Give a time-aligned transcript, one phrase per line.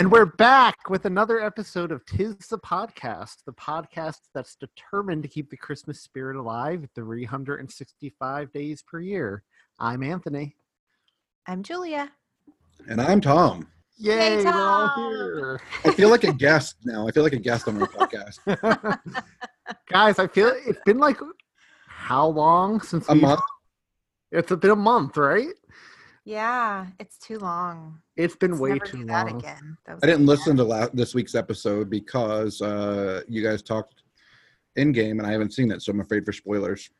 [0.00, 5.28] And we're back with another episode of Tis the Podcast, the podcast that's determined to
[5.28, 9.42] keep the Christmas spirit alive 365 days per year.
[9.78, 10.56] I'm Anthony.
[11.46, 12.10] I'm Julia.
[12.88, 13.68] And I'm Tom.
[13.98, 15.12] Yay, Hey, we're all Tom.
[15.12, 15.60] here.
[15.84, 17.06] I feel like a guest now.
[17.06, 19.00] I feel like a guest on my podcast.
[19.90, 21.18] Guys, I feel it's been like
[21.86, 23.42] how long since A month.
[24.32, 25.52] It's been a month, right?
[26.24, 28.00] Yeah, it's too long.
[28.20, 29.38] It's been Let's way never too do that long.
[29.38, 29.76] again.
[29.86, 30.28] That was I didn't bad.
[30.28, 34.02] listen to la- this week's episode because uh, you guys talked
[34.78, 36.90] Endgame and I haven't seen it, so I'm afraid for spoilers.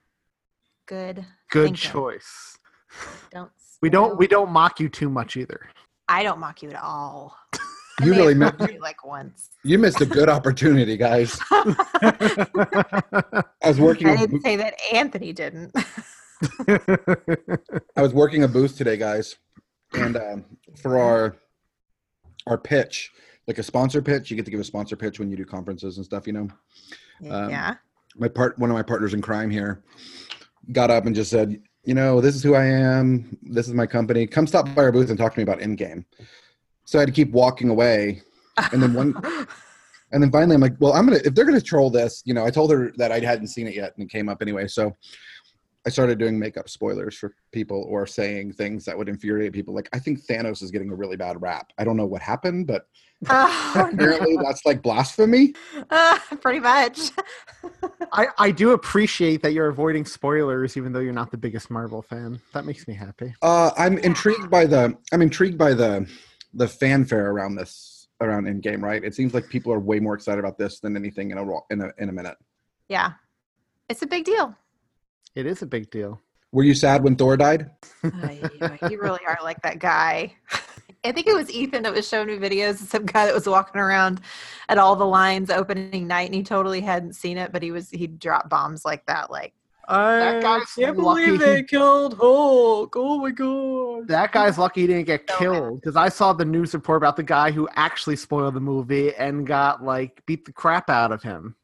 [0.87, 1.25] Good.
[1.51, 1.75] Good thinking.
[1.93, 2.59] choice.
[3.31, 3.51] Don't.
[3.83, 5.61] We don't we don't mock you too much either.
[6.09, 7.37] I don't mock you at all.
[8.03, 9.51] You really have mi- mocked you like once.
[9.63, 11.39] You missed a good opportunity, guys.
[11.51, 14.09] I I was working.
[14.09, 15.71] A, didn't bo- say that Anthony didn't.
[17.97, 19.37] I was working a booth today, guys,
[19.95, 20.45] and um,
[20.77, 21.37] for our
[22.47, 23.11] our pitch,
[23.47, 25.97] like a sponsor pitch, you get to give a sponsor pitch when you do conferences
[25.97, 26.27] and stuff.
[26.27, 26.49] You know,
[27.31, 27.75] Um, yeah.
[28.17, 29.83] my part one of my partners in crime here
[30.73, 33.87] got up and just said you know this is who i am this is my
[33.87, 36.05] company come stop by our booth and talk to me about Endgame
[36.85, 38.21] so i had to keep walking away
[38.73, 39.15] and then one
[40.13, 42.45] and then finally i'm like well i'm gonna if they're gonna troll this you know
[42.45, 44.95] i told her that i hadn't seen it yet and it came up anyway so
[45.91, 49.89] i started doing makeup spoilers for people or saying things that would infuriate people like
[49.93, 52.87] i think thanos is getting a really bad rap i don't know what happened but
[53.29, 53.89] Oh, no.
[54.05, 55.53] apparently that's like blasphemy
[55.91, 57.11] Uh, pretty much.
[58.13, 62.01] I, I do appreciate that you're avoiding spoilers even though you're not the biggest Marvel
[62.01, 62.41] fan.
[62.55, 63.35] That makes me happy.
[63.43, 64.97] Uh, I'm intrigued by the.
[65.13, 66.09] I'm intrigued by the
[66.55, 68.81] the fanfare around this around Endgame.
[68.83, 69.05] Right?
[69.05, 71.83] It seems like people are way more excited about this than anything in a in
[71.83, 72.37] a in a minute.
[72.89, 73.13] yeah.
[73.91, 74.57] It's a big deal.
[75.35, 76.21] It is a big deal.
[76.53, 77.71] Were you sad when Thor died?
[78.03, 80.35] Ay, ay, you really are like that guy.
[81.05, 83.47] I think it was Ethan that was showing me videos of some guy that was
[83.49, 84.21] walking around
[84.69, 87.89] at all the lines opening night and he totally hadn't seen it, but he was
[87.89, 89.55] he dropped bombs like that, like
[89.89, 92.95] That guy's can't lucky believe they killed Hulk.
[92.97, 94.09] Oh my god.
[94.09, 97.17] That guy's lucky he didn't get So killed because I saw the news report about
[97.17, 101.23] the guy who actually spoiled the movie and got like beat the crap out of
[101.23, 101.55] him.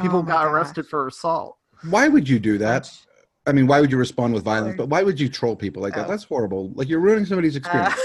[0.00, 0.52] People Oh got gosh.
[0.52, 1.56] arrested for assault.
[1.88, 2.90] Why would you do that?
[3.46, 4.76] I mean, why would you respond with violence?
[4.76, 6.06] But why would you troll people like that?
[6.06, 6.08] Oh.
[6.10, 6.70] That's horrible.
[6.74, 7.94] Like you're ruining somebody's Uh, experience.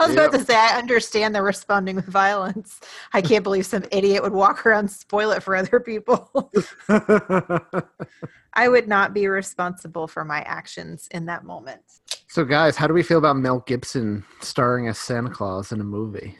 [0.00, 2.80] I was about to say I understand the responding with violence.
[3.12, 6.50] I can't believe some idiot would walk around and spoil it for other people.
[6.88, 11.82] I would not be responsible for my actions in that moment.
[12.28, 15.84] so, guys, how do we feel about Mel Gibson starring as Santa Claus in a
[15.84, 16.36] movie?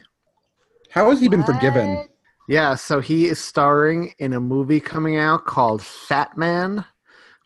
[0.90, 2.08] How has he been forgiven?
[2.48, 6.84] Yeah, so he is starring in a movie coming out called Fat Man,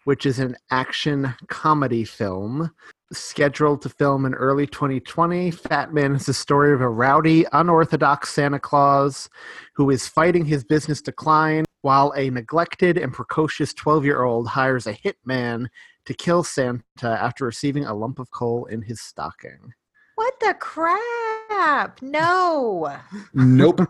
[0.04, 2.70] which is an action comedy film
[3.12, 5.50] scheduled to film in early 2020.
[5.52, 9.28] Fat Man is the story of a rowdy, unorthodox Santa Claus
[9.74, 14.86] who is fighting his business decline while a neglected and precocious 12 year old hires
[14.86, 15.66] a hitman
[16.04, 19.72] to kill Santa after receiving a lump of coal in his stocking.
[20.16, 22.02] What the crap?
[22.02, 22.94] No.
[23.34, 23.88] Nope.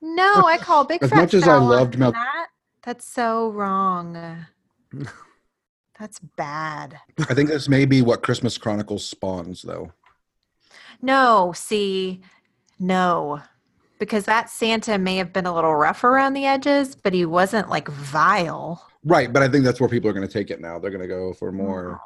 [0.00, 2.46] No, I call big As fat much as I loved Mel- that.
[2.82, 4.46] That's so wrong.
[5.98, 6.98] That's bad.
[7.28, 9.92] I think this may be what Christmas Chronicles spawns, though.
[11.02, 12.20] No, see,
[12.78, 13.42] no.
[13.98, 17.68] Because that Santa may have been a little rough around the edges, but he wasn't
[17.68, 18.88] like vile.
[19.04, 20.78] Right, but I think that's where people are going to take it now.
[20.78, 22.00] They're going to go for more.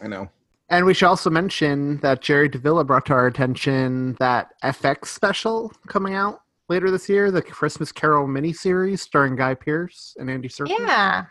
[0.00, 0.28] I know.
[0.68, 5.72] And we should also mention that Jerry Davila brought to our attention that FX special
[5.86, 10.78] coming out later this year, the Christmas Carol miniseries starring Guy Pearce and Andy Serkis.
[10.78, 11.26] Yeah.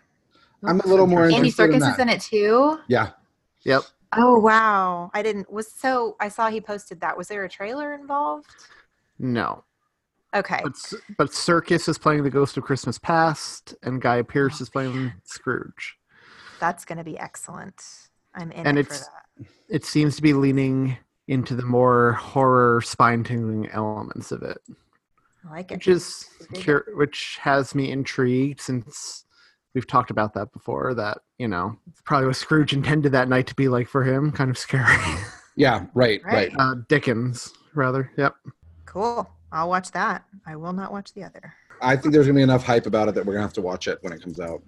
[0.66, 2.78] I'm a little more Andy interested in Serkis is in it too.
[2.90, 3.12] Yeah.
[3.64, 3.84] Yep.
[4.18, 5.10] Oh wow.
[5.14, 7.18] I didn't was so I saw he posted that.
[7.18, 8.50] Was there a trailer involved?
[9.18, 9.64] No.
[10.36, 10.60] Okay.
[10.62, 10.76] But,
[11.18, 15.12] but Serkis is playing the Ghost of Christmas Past, and Guy oh, Pearce is playing
[15.24, 15.98] Scrooge.
[16.60, 17.82] That's gonna be excellent.
[18.36, 19.48] I'm in And it for it's- that.
[19.70, 20.98] It seems to be leaning
[21.28, 24.58] into the more horror, spine-tingling elements of it,
[25.48, 25.76] I like it.
[25.76, 26.26] which is
[26.62, 29.26] cur- which has me intrigued since
[29.74, 30.94] we've talked about that before.
[30.94, 34.50] That you know, probably what Scrooge intended that night to be like for him, kind
[34.50, 34.98] of scary.
[35.56, 36.34] Yeah, right, Right.
[36.34, 36.52] right.
[36.58, 38.10] uh, Dickens, rather.
[38.16, 38.34] Yep.
[38.86, 39.30] Cool.
[39.52, 40.24] I'll watch that.
[40.48, 41.54] I will not watch the other.
[41.82, 43.90] I think there's gonna be enough hype about it that we're gonna have to watch
[43.90, 44.62] it when it comes out.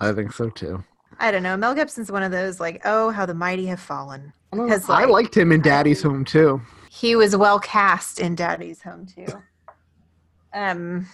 [0.00, 0.82] I think so too.
[1.18, 1.54] I don't know.
[1.58, 4.32] Mel Gibson's one of those like, oh, how the mighty have fallen.
[4.52, 6.62] Because I liked him in Daddy's Home too.
[6.88, 9.26] he was well cast in Daddy's Home too.
[10.56, 11.06] Um,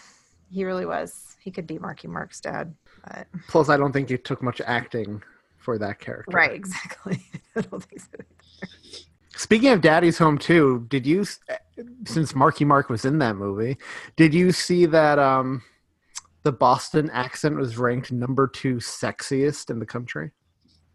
[0.50, 1.36] he really was.
[1.42, 2.74] He could be Marky Mark's dad.
[3.04, 5.22] But, Plus, I don't think it took much acting
[5.58, 6.34] for that character.
[6.34, 7.26] right, exactly.
[7.56, 8.68] I don't think so.
[9.34, 11.24] Speaking of Daddy's Home too, did you,
[12.04, 13.78] since Marky Mark was in that movie,
[14.16, 15.62] did you see that um,
[16.42, 20.30] the Boston accent was ranked number two sexiest in the country?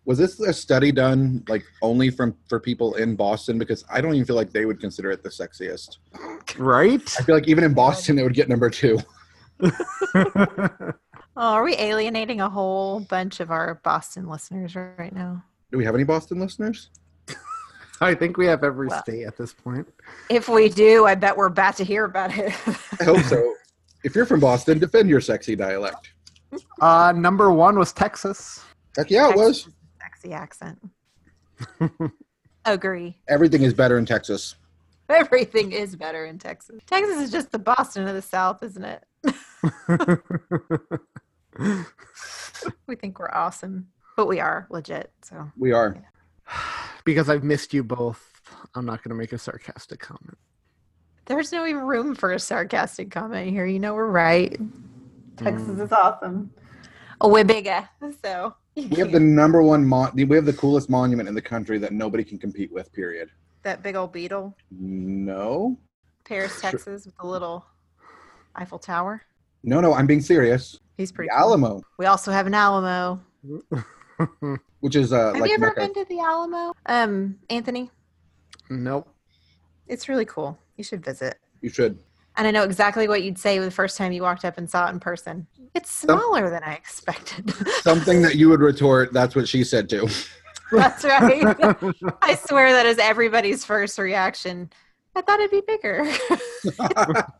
[0.07, 3.59] Was this a study done like only from for people in Boston?
[3.59, 5.97] Because I don't even feel like they would consider it the sexiest.
[6.57, 7.01] Right?
[7.19, 8.99] I feel like even in Boston, it would get number two.
[11.39, 15.43] Oh, are we alienating a whole bunch of our Boston listeners right now?
[15.71, 16.89] Do we have any Boston listeners?
[18.01, 19.03] I think we have every Well.
[19.03, 19.87] state at this point.
[20.31, 22.53] If we do, I bet we're about to hear about it.
[22.99, 23.53] I hope so.
[24.03, 26.09] if you're from Boston, defend your sexy dialect.
[26.81, 28.63] Uh, number one was Texas.
[28.97, 29.69] Heck yeah, it was.
[30.17, 30.79] Texas Sexy accent.
[32.65, 33.17] Agree.
[33.27, 34.55] Everything is better in Texas.
[35.09, 36.81] Everything is better in Texas.
[36.85, 39.03] Texas is just the Boston of the South, isn't it?
[42.87, 45.11] we think we're awesome, but we are legit.
[45.23, 45.95] So We are.
[47.05, 48.41] because I've missed you both,
[48.75, 50.37] I'm not going to make a sarcastic comment.
[51.25, 53.65] there's no even room for a sarcastic comment here.
[53.65, 54.59] You know we're right.
[55.37, 55.85] Texas mm.
[55.85, 56.51] is awesome.
[57.21, 57.87] Oh, we're bigger,
[58.23, 61.79] so We have the number one mon- we have the coolest monument in the country
[61.79, 63.29] that nobody can compete with, period.
[63.63, 65.77] that big old beetle, No.
[66.25, 67.65] Paris, Texas, with the little
[68.55, 69.21] Eiffel Tower.
[69.63, 70.79] No, no, I'm being serious.
[70.97, 71.29] He's pretty.
[71.29, 71.43] The cool.
[71.51, 73.19] Alamo, We also have an Alamo.
[74.81, 75.79] which is uh Have like you ever Mecca.
[75.81, 76.73] been to the Alamo?
[76.85, 77.89] Um, Anthony,
[78.69, 79.07] nope.
[79.87, 80.57] it's really cool.
[80.75, 81.37] You should visit.
[81.61, 81.97] You should.
[82.37, 84.87] And I know exactly what you'd say the first time you walked up and saw
[84.87, 85.47] it in person.
[85.73, 87.51] It's smaller than I expected.
[87.81, 90.07] Something that you would retort, that's what she said too.
[90.71, 91.45] That's right.
[92.21, 94.69] I swear that is everybody's first reaction.
[95.15, 96.03] I thought it'd be bigger.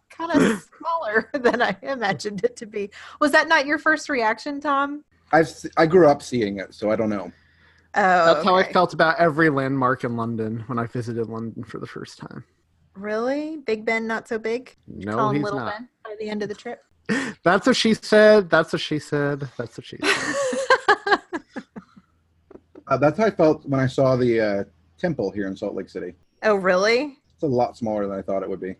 [0.09, 2.89] kind of smaller than I imagined it to be.
[3.19, 5.03] Was that not your first reaction, Tom?
[5.33, 7.29] I've s- I grew up seeing it, so I don't know.
[7.95, 11.79] Oh, That's how I felt about every landmark in London when I visited London for
[11.79, 12.45] the first time.
[12.97, 13.57] Really?
[13.57, 14.75] Big Ben not so big?
[14.87, 15.73] No, Call him he's Little not.
[15.73, 16.83] Ben by the end of the trip?
[17.43, 18.49] That's what she said.
[18.49, 19.47] That's what she said.
[19.57, 20.35] That's what she said.
[22.89, 24.63] Uh, that's how I felt when I saw the uh,
[24.97, 26.13] temple here in Salt Lake City.
[26.43, 27.17] oh, really?
[27.33, 28.75] It's a lot smaller than I thought it would be.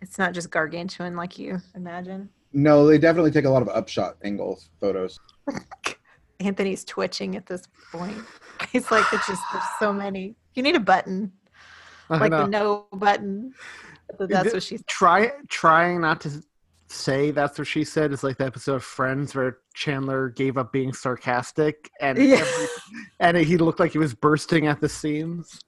[0.00, 2.28] It's not just gargantuan like you imagine.
[2.52, 5.16] No, they definitely take a lot of upshot angles photos.
[6.40, 8.18] Anthony's twitching at this point.
[8.72, 10.34] He's like, it's just there's so many.
[10.54, 11.41] You need a button, I
[12.20, 12.42] like know.
[12.42, 13.54] the no button.
[14.18, 14.82] But That's what she's.
[14.86, 16.42] Try trying not to
[16.88, 20.72] say that's what she said is like the episode of Friends where Chandler gave up
[20.72, 22.36] being sarcastic and Yeah.
[22.36, 22.66] every,
[23.20, 25.58] and he looked like he was bursting at the seams.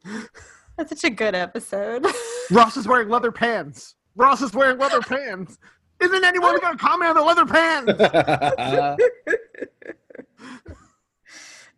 [0.76, 2.06] That's such a good episode.
[2.50, 3.94] Ross is wearing leather pants.
[4.16, 5.56] Ross is wearing leather pants.
[6.00, 8.98] Isn't anyone going to comment on the leather pants?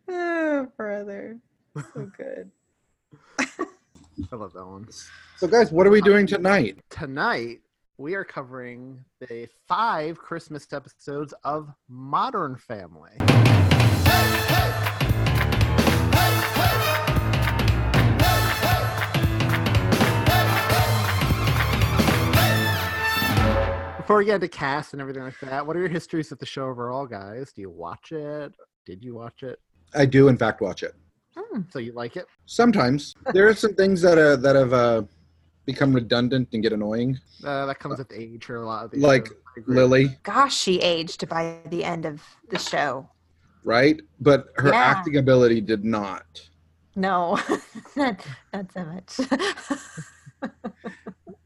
[0.08, 1.38] oh, brother,
[1.76, 2.50] so good.
[4.32, 4.88] I love that one.
[5.36, 6.78] so, guys, what are we doing tonight?
[6.90, 7.60] Tonight
[7.98, 13.12] we are covering the five Christmas episodes of Modern Family.
[23.98, 26.46] Before we get into cast and everything like that, what are your histories of the
[26.46, 27.52] show overall, guys?
[27.52, 28.54] Do you watch it?
[28.84, 29.58] Did you watch it?
[29.94, 30.94] I do, in fact, watch it.
[31.70, 32.26] So you like it?
[32.46, 35.02] Sometimes there are some things that are that have uh,
[35.66, 39.02] become redundant and get annoying, Uh, that comes with age for a lot of these.
[39.02, 39.36] like shows.
[39.56, 39.76] I agree.
[39.76, 43.08] Lily, Gosh, she aged by the end of the show.
[43.64, 44.00] right?
[44.20, 44.82] But her Yeah.
[44.94, 46.24] acting ability did not.
[46.94, 47.38] No,
[47.96, 49.20] not, not so much.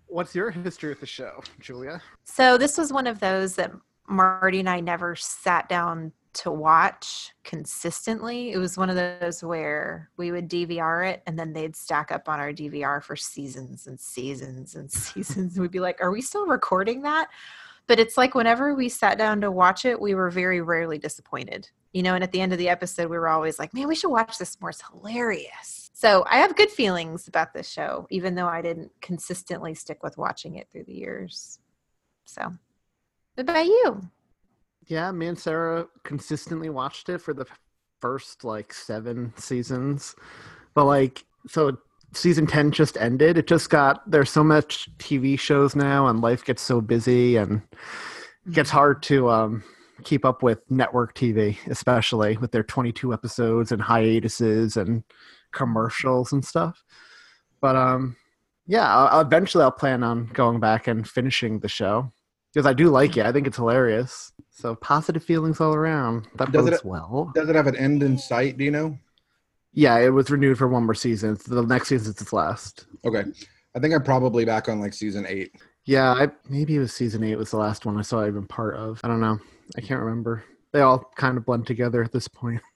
[0.06, 2.02] What's your history with the show, Julia?
[2.24, 3.72] So this was one of those that
[4.08, 8.52] Marty and I never sat down to watch consistently.
[8.52, 12.28] It was one of those where we would DVR it and then they'd stack up
[12.28, 15.58] on our DVR for seasons and seasons and seasons.
[15.58, 17.28] We'd be like, "Are we still recording that?"
[17.86, 21.68] But it's like whenever we sat down to watch it, we were very rarely disappointed.
[21.92, 23.96] You know, and at the end of the episode, we were always like, man, we
[23.96, 24.70] should watch this more.
[24.70, 25.90] It's hilarious.
[25.92, 30.16] So I have good feelings about this show, even though I didn't consistently stick with
[30.16, 31.58] watching it through the years.
[32.26, 32.42] So,
[33.34, 34.08] what about you?
[34.90, 37.46] Yeah, me and Sarah consistently watched it for the
[38.00, 40.16] first like seven seasons.
[40.74, 41.78] But like, so
[42.12, 43.38] season 10 just ended.
[43.38, 47.62] It just got, there's so much TV shows now and life gets so busy and
[48.44, 49.62] it gets hard to um,
[50.02, 55.04] keep up with network TV, especially with their 22 episodes and hiatuses and
[55.52, 56.82] commercials and stuff.
[57.60, 58.16] But um,
[58.66, 62.12] yeah, I'll, eventually I'll plan on going back and finishing the show
[62.52, 63.26] because I do like it.
[63.26, 64.32] I think it's hilarious.
[64.50, 66.26] So positive feelings all around.
[66.36, 67.30] That Does bodes it- well.
[67.34, 68.58] Does it have an end in sight?
[68.58, 68.98] Do you know?
[69.72, 71.38] Yeah, it was renewed for one more season.
[71.46, 72.86] The next season season's its last.
[73.04, 73.24] Okay.
[73.74, 75.52] I think I'm probably back on like season eight.
[75.84, 78.74] Yeah, I, maybe it was season eight was the last one I saw even part
[78.76, 79.00] of.
[79.04, 79.38] I don't know.
[79.76, 80.44] I can't remember.
[80.72, 82.60] They all kind of blend together at this point.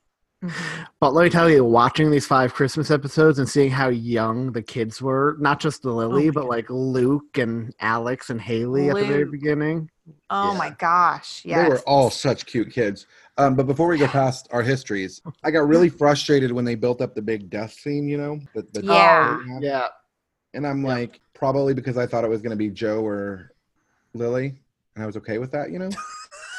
[1.00, 4.62] But let me tell you, watching these five Christmas episodes and seeing how young the
[4.62, 9.04] kids were, not just the Lily, but like Luke and Alex and Haley at the
[9.04, 9.90] very beginning.
[10.30, 11.42] Oh my gosh.
[11.42, 13.06] They were all such cute kids.
[13.36, 17.00] Um, but before we go past our histories, I got really frustrated when they built
[17.00, 18.40] up the big death scene, you know?
[18.54, 19.40] The, the Yeah.
[19.60, 19.88] Yeah.
[20.52, 23.52] And I'm like, probably because I thought it was going to be Joe or
[24.12, 24.54] Lily.
[24.94, 25.90] And I was okay with that, you know?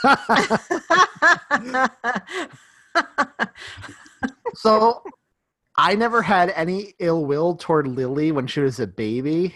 [4.55, 5.03] so
[5.77, 9.55] I never had any ill will toward Lily when she was a baby,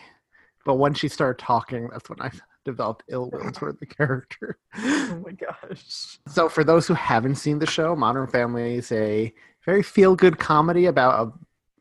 [0.66, 2.32] but when she started talking, that's when I
[2.66, 4.58] developed ill will toward the character.
[4.78, 6.20] oh my gosh.
[6.28, 9.34] So, for those who haven't seen the show, Modern Family is a
[9.66, 11.32] very feel good comedy about a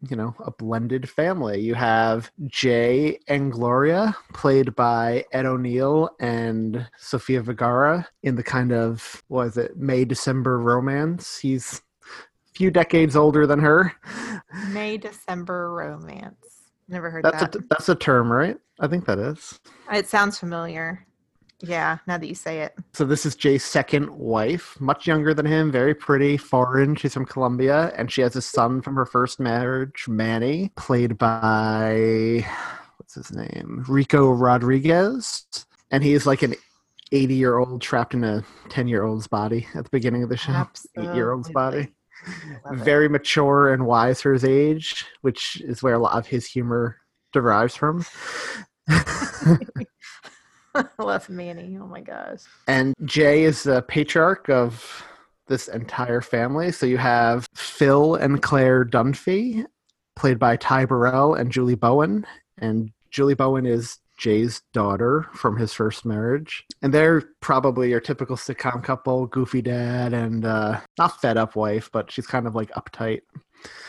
[0.08, 1.60] you know a blended family.
[1.60, 8.72] You have Jay and Gloria, played by Ed O'Neill and Sofia Vergara, in the kind
[8.72, 11.38] of what is it May December romance.
[11.38, 13.92] He's a few decades older than her.
[14.70, 16.36] May December romance.
[16.88, 17.56] Never heard That's that.
[17.56, 18.56] a that's a term, right?
[18.80, 19.58] I think that is.
[19.92, 21.06] it sounds familiar.
[21.60, 22.74] Yeah, now that you say it.
[22.92, 26.94] So this is Jay's second wife, much younger than him, very pretty, foreign.
[26.94, 32.46] She's from Colombia, and she has a son from her first marriage, Manny, played by
[32.96, 35.46] what's his name, Rico Rodriguez,
[35.90, 36.54] and he's like an
[37.10, 40.36] 80 year old trapped in a 10 year old's body at the beginning of the
[40.36, 40.68] show.
[40.96, 41.88] Eight year old's body.
[42.64, 42.84] Love it.
[42.84, 46.98] Very mature and wise for his age, which is where a lot of his humor
[47.32, 48.04] derives from.
[50.78, 51.78] I love Manny.
[51.80, 52.40] Oh my gosh.
[52.66, 55.04] And Jay is the patriarch of
[55.46, 56.72] this entire family.
[56.72, 59.64] So you have Phil and Claire Dunphy,
[60.14, 62.26] played by Ty Burrell and Julie Bowen.
[62.58, 66.64] And Julie Bowen is Jay's daughter from his first marriage.
[66.82, 71.88] And they're probably your typical sitcom couple, goofy dad and uh, not fed up wife,
[71.92, 73.22] but she's kind of like uptight.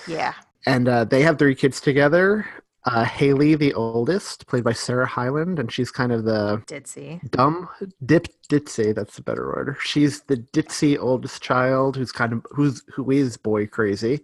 [0.07, 0.33] Yeah.
[0.65, 2.47] And uh, they have three kids together.
[2.85, 7.29] Uh, Haley, the oldest, played by Sarah Hyland, and she's kind of the Ditzy.
[7.29, 7.67] dumb
[8.05, 9.75] dip ditzy that's the better word.
[9.83, 14.21] She's the ditzy oldest child who's kind of who's who is boy crazy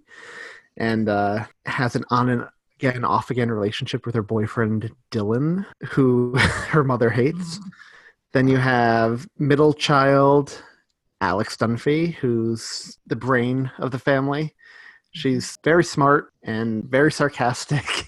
[0.78, 2.48] and uh has an on and
[2.80, 7.60] again off again relationship with her boyfriend dylan who her mother hates.
[8.32, 10.62] Then you have middle child
[11.22, 14.54] alex dunphy who's the brain of the family.
[15.12, 17.86] She's very smart and very sarcastic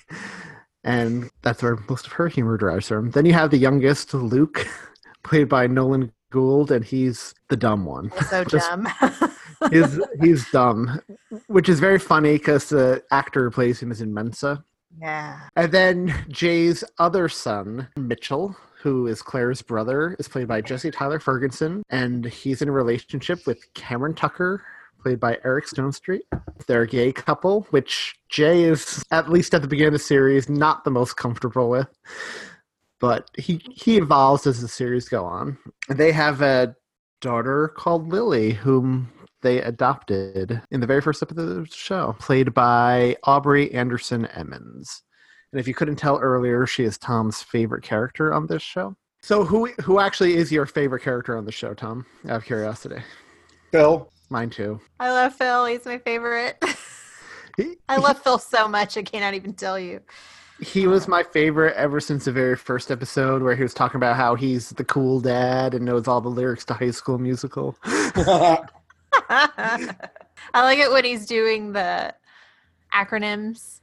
[0.87, 3.11] and that's where most of her humor derives from.
[3.11, 4.65] Then you have the youngest, Luke,
[5.23, 8.09] played by Nolan Gould, and he's the dumb one.
[8.29, 8.87] So dumb.
[9.71, 11.01] he's he's dumb,
[11.47, 14.63] which is very funny because the actor who plays him is in Mensa.
[14.97, 15.41] yeah.
[15.57, 21.19] And then Jay's other son, Mitchell, who is Claire's brother, is played by Jesse Tyler
[21.19, 24.63] Ferguson, and he's in a relationship with Cameron Tucker,
[25.01, 26.21] played by Eric Stonestreet.
[26.67, 30.49] They're a gay couple, which Jay is, at least at the beginning of the series,
[30.49, 31.87] not the most comfortable with.
[32.99, 35.57] But he he evolves as the series go on.
[35.87, 36.75] They have a
[37.21, 39.11] daughter called Lily, whom
[39.41, 45.03] they adopted in the very first episode of the show, played by Aubrey Anderson Emmons.
[45.51, 48.95] And if you couldn't tell earlier, she is Tom's favorite character on this show.
[49.21, 52.05] So who who actually is your favorite character on the show, Tom?
[52.27, 53.01] Out of curiosity.
[53.71, 54.09] Phil.
[54.29, 54.79] Mine too.
[54.99, 55.65] I love Phil.
[55.65, 56.57] He's my favorite.
[57.89, 58.97] I love Phil so much.
[58.97, 60.01] I cannot even tell you.
[60.59, 64.15] He was my favorite ever since the very first episode where he was talking about
[64.15, 67.77] how he's the cool dad and knows all the lyrics to High School Musical.
[67.83, 68.63] I
[70.55, 72.13] like it when he's doing the
[72.93, 73.81] acronyms.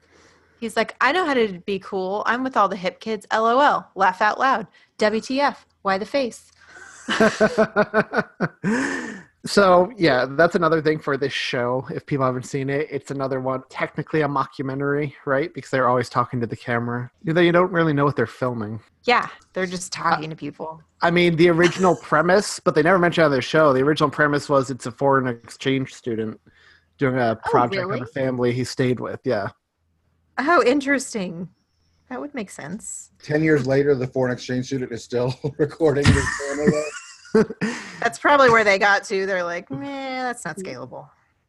[0.61, 2.23] He's like, I know how to be cool.
[2.27, 3.27] I'm with all the hip kids.
[3.33, 3.87] LOL.
[3.95, 4.67] Laugh out loud.
[4.99, 5.57] WTF.
[5.83, 6.51] Why the face?
[9.47, 11.87] So yeah, that's another thing for this show.
[11.91, 15.53] If people haven't seen it, it's another one, technically a mockumentary, right?
[15.53, 17.11] Because they're always talking to the camera.
[17.23, 18.81] You know, you don't really know what they're filming.
[19.05, 20.81] Yeah, they're just uh, talking to people.
[21.03, 23.75] I mean, the original premise, but they never mentioned on their show.
[23.75, 26.41] The original premise was it's a foreign exchange student
[26.97, 28.01] doing a oh, project really?
[28.01, 29.21] on a family he stayed with.
[29.25, 29.49] Yeah.
[30.39, 31.51] Oh, interesting.
[32.09, 33.11] That would make sense.
[33.23, 36.83] Ten years later, the foreign exchange student is still recording in Canada.
[38.01, 39.27] That's probably where they got to.
[39.27, 41.09] They're like, man, that's not scalable.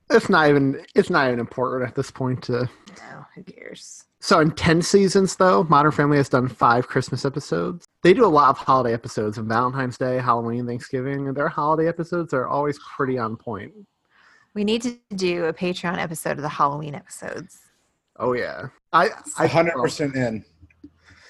[0.10, 4.06] It's not even it's not even important at this point to No, who cares?
[4.20, 7.86] So in 10 seasons though, Modern Family has done 5 Christmas episodes.
[8.02, 11.88] They do a lot of holiday episodes of Valentine's Day, Halloween, Thanksgiving, and their holiday
[11.88, 13.74] episodes are always pretty on point.
[14.54, 17.60] We need to do a Patreon episode of the Halloween episodes.
[18.18, 18.68] Oh yeah.
[18.94, 20.46] I I hundred percent in.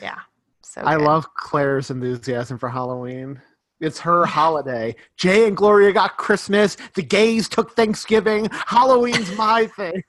[0.02, 0.20] Yeah.
[0.62, 1.06] So I good.
[1.06, 3.42] love Claire's enthusiasm for Halloween.
[3.80, 4.96] It's her holiday.
[5.18, 6.78] Jay and Gloria got Christmas.
[6.94, 8.48] The gays took Thanksgiving.
[8.52, 10.04] Halloween's my thing.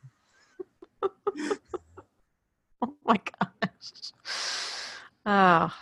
[2.83, 4.13] Oh my gosh.
[5.25, 5.75] Oh,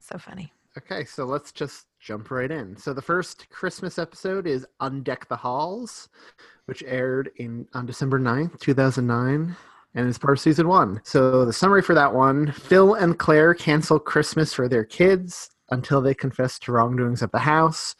[0.00, 0.52] so funny.
[0.78, 2.76] Okay, so let's just jump right in.
[2.76, 6.08] So the first Christmas episode is Undeck the Halls,
[6.66, 9.56] which aired in on December 9th, 2009,
[9.94, 11.00] and is part of season 1.
[11.04, 16.00] So the summary for that one, Phil and Claire cancel Christmas for their kids until
[16.00, 17.94] they confess to wrongdoings at the house.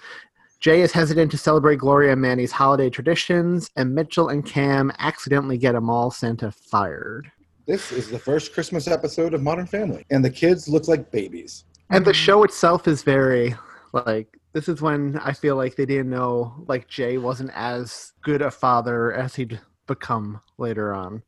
[0.61, 5.59] Jay is hesitant to celebrate Gloria and Manny's holiday traditions, and Mitchell and Cam accidentally
[5.59, 7.31] get a mall Santa fired.
[7.67, 11.65] This is the first Christmas episode of Modern Family, and the kids look like babies.
[11.91, 12.17] And the mm-hmm.
[12.17, 13.55] show itself is very
[13.93, 18.41] like this is when I feel like they didn't know like Jay wasn't as good
[18.41, 21.23] a father as he'd become later on.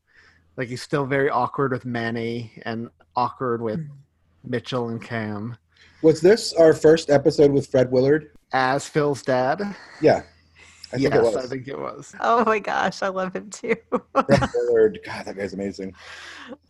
[0.56, 3.90] Like he's still very awkward with Manny and awkward with mm.
[4.44, 5.56] Mitchell and Cam.
[6.02, 8.30] Was this our first episode with Fred Willard?
[8.52, 9.60] As Phil's dad?
[10.00, 10.22] Yeah,
[10.92, 11.36] I think yes, it was.
[11.36, 12.14] I think it was.
[12.20, 13.74] Oh my gosh, I love him too.
[14.12, 15.00] Fred Willard.
[15.04, 15.94] God, that guy's amazing.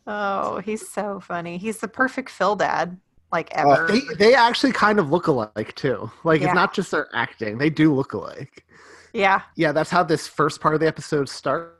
[0.07, 1.59] oh, he's so funny.
[1.59, 2.99] He's the perfect Phil dad,
[3.31, 3.87] like Uh, ever.
[3.89, 6.11] They they actually kind of look alike too.
[6.25, 6.49] Like Yeah.
[6.49, 8.65] it's not just their acting; they do look alike.
[9.13, 9.43] yeah.
[9.57, 11.75] yeah, that's how this first part of the episode starts.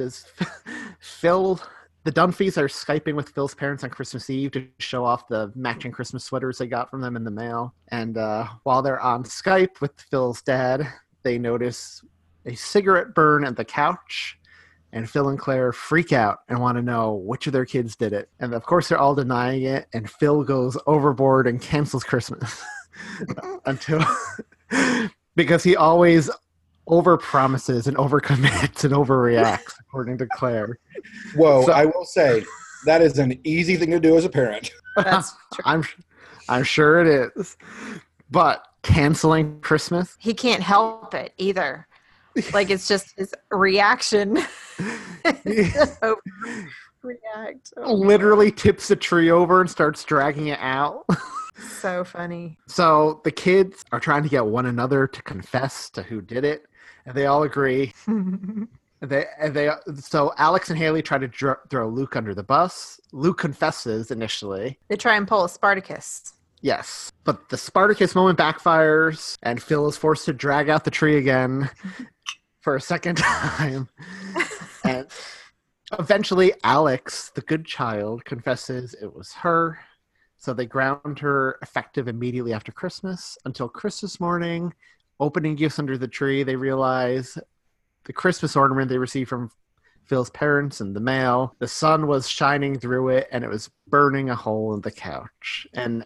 [0.00, 0.24] Is
[1.00, 1.60] Phil,
[2.04, 5.92] the Dunphys are skyping with Phil's parents on Christmas Eve to show off the matching
[5.92, 7.74] Christmas sweaters they got from them in the mail.
[7.88, 10.86] And uh, while they're on Skype with Phil's dad,
[11.22, 12.02] they notice
[12.46, 14.38] a cigarette burn at the couch.
[14.92, 18.14] And Phil and Claire freak out and want to know which of their kids did
[18.14, 18.30] it.
[18.40, 19.86] And of course, they're all denying it.
[19.92, 22.62] And Phil goes overboard and cancels Christmas
[23.66, 24.02] until
[25.36, 26.30] because he always
[26.88, 30.78] over promises and over commits and overreacts, according to Claire.
[31.36, 32.44] Whoa, So- I will say
[32.86, 34.70] that is an easy thing to do as a parent.
[34.96, 35.62] That's true.
[35.64, 35.84] I'm
[36.48, 37.56] I'm sure it is.
[38.30, 41.86] But canceling Christmas, He can't help it either.
[42.52, 44.38] Like it's just his reaction.
[47.02, 47.72] React.
[47.76, 51.04] Oh, literally tips the tree over and starts dragging it out.
[51.78, 52.58] so funny.
[52.66, 56.66] So the kids are trying to get one another to confess to who did it,
[57.08, 57.92] and they all agree.
[59.00, 63.00] They, and they so Alex and Haley try to dr- throw Luke under the bus.
[63.12, 66.32] Luke confesses initially, they try and pull a Spartacus.
[66.62, 67.12] Yes.
[67.22, 71.70] But the Spartacus moment backfires, and Phil is forced to drag out the tree again
[72.60, 73.88] for a second time.
[74.84, 75.06] and
[75.96, 79.78] eventually, Alex, the good child, confesses it was her.
[80.38, 84.74] So they ground her effective immediately after Christmas until Christmas morning.
[85.20, 87.36] Opening gifts under the tree, they realize
[88.04, 89.50] the Christmas ornament they received from
[90.04, 91.54] Phil's parents in the mail.
[91.58, 95.66] The sun was shining through it and it was burning a hole in the couch.
[95.74, 96.04] And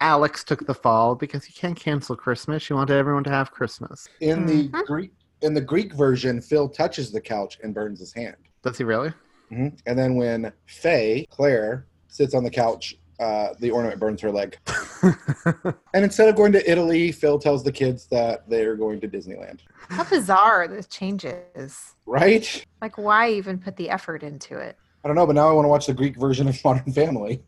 [0.00, 2.62] Alex took the fall because you can't cancel Christmas.
[2.62, 4.08] She wanted everyone to have Christmas.
[4.20, 8.36] In the Greek in the Greek version, Phil touches the couch and burns his hand.
[8.62, 9.12] Does he really?
[9.50, 14.30] hmm And then when Faye, Claire, sits on the couch, uh, the ornament burns her
[14.32, 14.56] leg.
[15.94, 19.60] and instead of going to Italy, Phil tells the kids that they're going to Disneyland.
[19.90, 21.94] How bizarre this changes.
[22.06, 22.64] Right?
[22.80, 24.76] Like, why even put the effort into it?
[25.04, 27.42] I don't know, but now I want to watch the Greek version of Modern Family.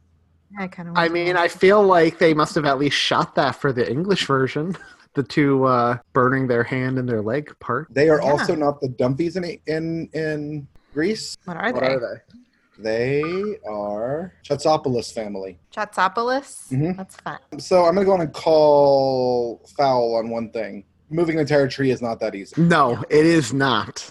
[0.58, 0.96] I kind of.
[0.98, 4.26] I mean, I feel like they must have at least shot that for the English
[4.26, 4.76] version.
[5.14, 7.88] The two uh, burning their hand and their leg part.
[7.90, 8.30] They are Yeah.
[8.30, 11.36] also not the Dunphys in in in Greece.
[11.44, 11.86] What are What they?
[11.88, 12.36] are they?
[12.82, 15.58] They are Chatsopoulos family.
[15.74, 16.68] Chatsopoulos.
[16.72, 16.96] Mhm.
[16.96, 17.38] That's fun.
[17.58, 20.84] So I'm gonna go on and call foul on one thing.
[21.10, 22.60] Moving an entire tree is not that easy.
[22.60, 24.10] No, it is not.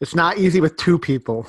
[0.00, 1.46] It's not easy with two people,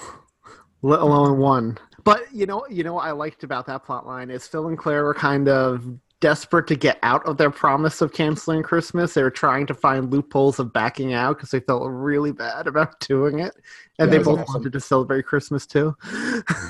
[0.81, 1.77] let alone one.
[2.03, 4.77] But you know, you know what I liked about that plot line is Phil and
[4.77, 5.83] Claire were kind of
[6.19, 9.13] desperate to get out of their promise of canceling Christmas.
[9.13, 12.99] They were trying to find loopholes of backing out because they felt really bad about
[13.07, 13.55] doing it,
[13.99, 14.53] and Yeah, they both awesome.
[14.55, 15.95] wanted to celebrate Christmas too.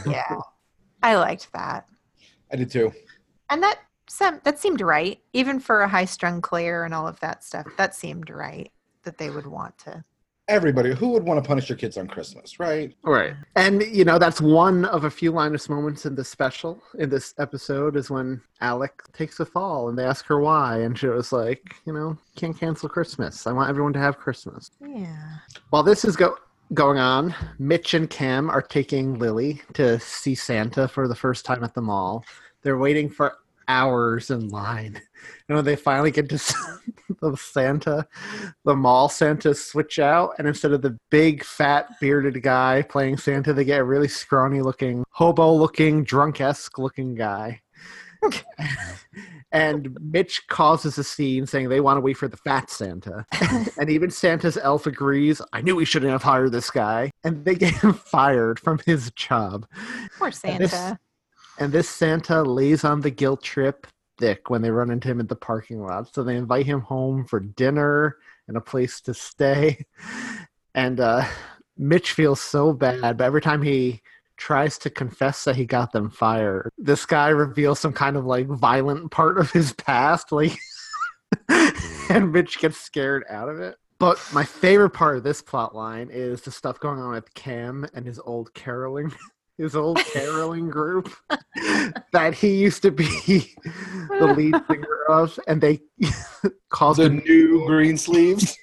[0.06, 0.38] Yeah,
[1.04, 1.88] I liked that,
[2.52, 2.92] I did too.
[3.50, 3.80] and that
[4.10, 7.66] sem- that seemed right, even for a high-strung Claire and all of that stuff.
[7.78, 8.72] That seemed right
[9.04, 10.04] that they would want to.
[10.48, 12.96] Everybody, who would want to punish your kids on Christmas, right?
[13.04, 13.34] Right.
[13.56, 17.34] And you know, that's one of a few Linus moments in this special, in this
[17.38, 21.34] episode, is when Alec takes a fall and they ask her why, and she was
[21.34, 23.46] like, you know, can't cancel Christmas.
[23.46, 24.72] I want everyone to have Christmas.
[24.80, 25.38] Yeah.
[25.70, 26.38] While this is go-
[26.74, 31.64] going on, Mitch and Cam are taking Lily to see Santa for the first time
[31.64, 32.24] at the mall.
[32.62, 35.02] They're waiting for hours in line.
[35.48, 36.36] And when they finally get to
[37.22, 38.08] the Santa,
[38.66, 43.54] the mall Santa switch out, and instead of the big, fat, bearded guy playing Santa,
[43.54, 47.62] they get a really scrawny looking, hobo looking, drunk esque looking guy.
[49.52, 53.26] and Mitch causes a scene saying they want to wait for the fat Santa.
[53.78, 57.12] and even Santa's elf agrees, I knew we shouldn't have hired this guy.
[57.24, 59.68] And they get him fired from his job.
[60.18, 61.00] Poor Santa.
[61.60, 63.88] And this Santa lays on the guilt trip
[64.20, 66.14] thick when they run into him at the parking lot.
[66.14, 68.18] So they invite him home for dinner
[68.48, 69.86] and a place to stay.
[70.76, 71.26] And uh,
[71.76, 74.04] Mitch feels so bad, but every time he
[74.38, 78.46] tries to confess that he got them fired, this guy reveals some kind of like
[78.46, 80.32] violent part of his past.
[80.32, 80.56] Like,
[82.10, 83.76] and Mitch gets scared out of it.
[83.98, 87.88] But my favorite part of this plot line is the stuff going on with Cam
[87.96, 89.12] and his old caroling
[89.58, 91.12] his old caroling group
[92.12, 93.08] that he used to be
[94.20, 95.80] the lead singer of, and they
[96.70, 98.56] called The him new green sleeves.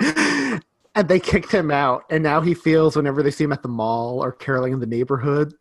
[0.00, 2.04] and they kicked him out.
[2.10, 4.86] And now he feels whenever they see him at the mall or caroling in the
[4.86, 5.54] neighborhood,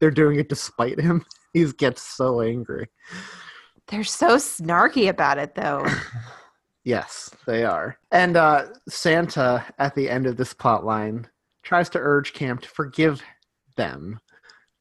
[0.00, 1.24] they're doing it despite him.
[1.52, 2.88] He gets so angry.
[3.88, 5.86] They're so snarky about it, though.
[6.84, 7.98] Yes, they are.
[8.10, 11.28] And uh, Santa, at the end of this plot line,
[11.62, 13.22] tries to urge Cam to forgive
[13.76, 14.18] them.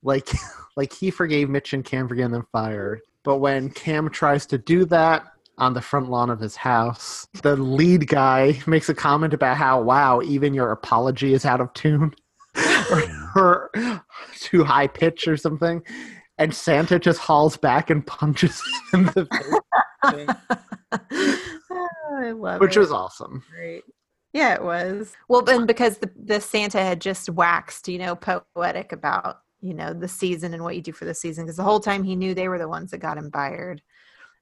[0.03, 0.29] Like,
[0.77, 3.01] like he forgave Mitch and Cam for getting them fired.
[3.23, 5.25] But when Cam tries to do that
[5.57, 9.81] on the front lawn of his house, the lead guy makes a comment about how,
[9.81, 12.13] wow, even your apology is out of tune
[12.91, 13.03] or,
[13.35, 14.03] or
[14.39, 15.83] too high pitch or something.
[16.39, 18.59] And Santa just hauls back and punches
[18.91, 19.27] him in the
[20.09, 20.35] face,
[21.71, 22.79] Oh, I love which it.
[22.79, 23.43] was awesome.
[23.55, 23.83] great.
[24.33, 25.13] Yeah, it was.
[25.27, 29.93] Well, and because the the Santa had just waxed, you know, poetic about you know
[29.93, 32.33] the season and what you do for the season, because the whole time he knew
[32.33, 33.81] they were the ones that got him fired,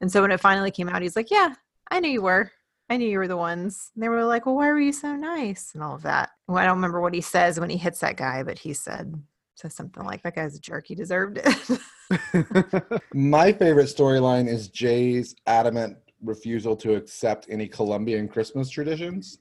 [0.02, 1.56] and so when it finally came out, he's like, "Yeah,
[1.89, 2.52] I knew you were.
[2.89, 5.15] I knew you were the ones." And they were like, "Well, why were you so
[5.15, 6.32] nice?" and all of that.
[6.47, 9.13] Well, I don't remember what he says when he hits that guy, but he said
[9.56, 10.86] says something like, "That guy's a jerk.
[10.88, 11.80] He deserved it."
[13.13, 19.39] My favorite storyline is Jay's adamant refusal to accept any Colombian Christmas traditions.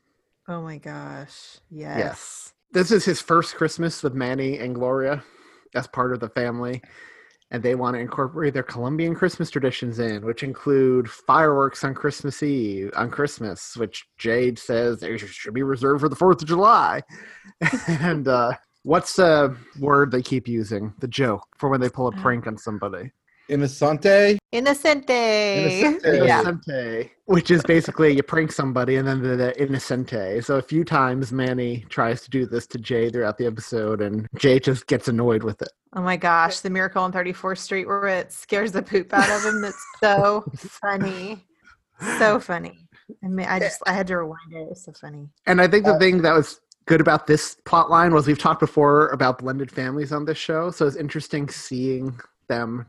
[0.49, 1.59] Oh my gosh!
[1.71, 1.99] Yes.
[1.99, 2.53] Yes.
[2.73, 5.23] This is his first Christmas with Manny and Gloria
[5.75, 6.83] as part of the family.
[7.51, 12.43] And they want to incorporate their Colombian Christmas traditions in, which include fireworks on Christmas
[12.43, 17.01] Eve, on Christmas, which Jade says they should be reserved for the 4th of July.
[17.89, 20.93] and uh, what's the word they keep using?
[20.99, 23.13] The joke for when they pull a prank on somebody.
[23.49, 24.39] Innocente.
[24.53, 25.13] Innocente.
[25.83, 26.27] Innocente.
[26.27, 26.43] Yeah.
[26.43, 30.43] Innocente, which is basically you prank somebody and then the, the innocente.
[30.43, 34.27] So a few times Manny tries to do this to Jay throughout the episode, and
[34.37, 35.71] Jay just gets annoyed with it.
[35.95, 39.45] Oh my gosh, the miracle on 34th Street where it scares the poop out of
[39.45, 39.63] him.
[39.63, 40.45] That's so
[40.83, 41.47] funny.
[42.19, 42.87] So funny.
[43.25, 44.59] I mean, I just I had to rewind it.
[44.59, 45.29] It was so funny.
[45.47, 48.39] And I think the uh, thing that was good about this plot line was we've
[48.39, 52.87] talked before about blended families on this show, so it's interesting seeing them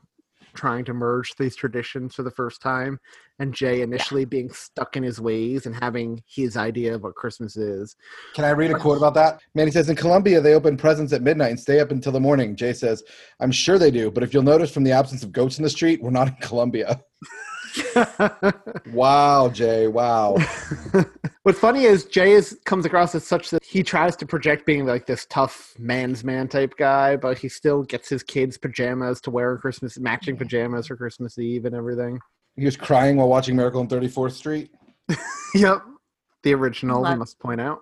[0.59, 2.99] trying to merge these traditions for the first time
[3.39, 7.55] and Jay initially being stuck in his ways and having his idea of what Christmas
[7.55, 7.95] is.
[8.35, 9.39] Can I read a quote about that?
[9.55, 12.55] Manny says, In Colombia, they open presents at midnight and stay up until the morning.
[12.55, 13.01] Jay says,
[13.39, 15.69] I'm sure they do, but if you'll notice from the absence of goats in the
[15.69, 17.01] street, we're not in Colombia.
[18.91, 19.87] wow, Jay.
[19.87, 20.37] Wow.
[21.43, 24.85] What's funny is Jay is comes across as such that he tries to project being
[24.85, 29.31] like this tough man's man type guy, but he still gets his kids pajamas to
[29.31, 32.19] wear on Christmas, matching pajamas for Christmas Eve and everything.
[32.55, 34.71] He was crying while watching Miracle on 34th Street.
[35.55, 35.81] Yep,
[36.43, 37.01] the original.
[37.01, 37.81] We must point out.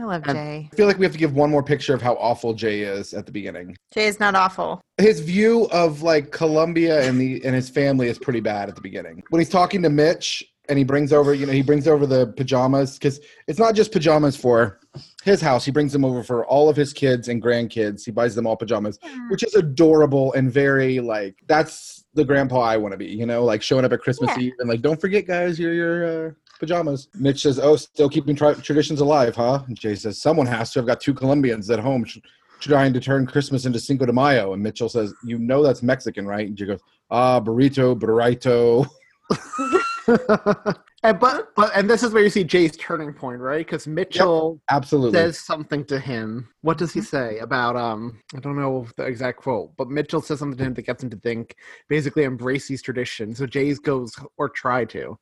[0.00, 0.68] I love And- Jay.
[0.72, 3.12] I feel like we have to give one more picture of how awful Jay is
[3.12, 3.76] at the beginning.
[3.92, 4.80] Jay is not awful.
[4.98, 8.80] His view of like Colombia and the and his family is pretty bad at the
[8.80, 9.22] beginning.
[9.28, 12.28] When he's talking to Mitch and he brings over, you know, he brings over the
[12.36, 14.78] pajamas because it's not just pajamas for
[15.22, 15.64] his house.
[15.64, 18.04] He brings them over for all of his kids and grandkids.
[18.04, 22.76] He buys them all pajamas, which is adorable and very like that's the grandpa I
[22.78, 23.06] want to be.
[23.06, 24.44] You know, like showing up at Christmas Yeah.
[24.44, 27.08] Eve and like, don't forget, guys, your your uh, pajamas.
[27.14, 30.80] Mitch says, "Oh, still keeping tri- traditions alive, huh?" And Jay says, "Someone has to.
[30.80, 32.18] I've got two Colombians at home." tr-
[32.60, 36.26] Trying to turn Christmas into Cinco de Mayo, and Mitchell says, "You know that's Mexican,
[36.26, 38.86] right?" And Jay goes, "Ah, burrito, burrito."
[41.02, 43.64] and but but and this is where you see Jay's turning point, right?
[43.64, 45.12] Because Mitchell Absolutely.
[45.12, 46.48] says something to him.
[46.62, 48.20] What does he say about um?
[48.36, 51.10] I don't know the exact quote, but Mitchell says something to him that gets him
[51.10, 51.54] to think,
[51.88, 53.38] basically embrace these traditions.
[53.38, 55.18] So Jay's goes or try to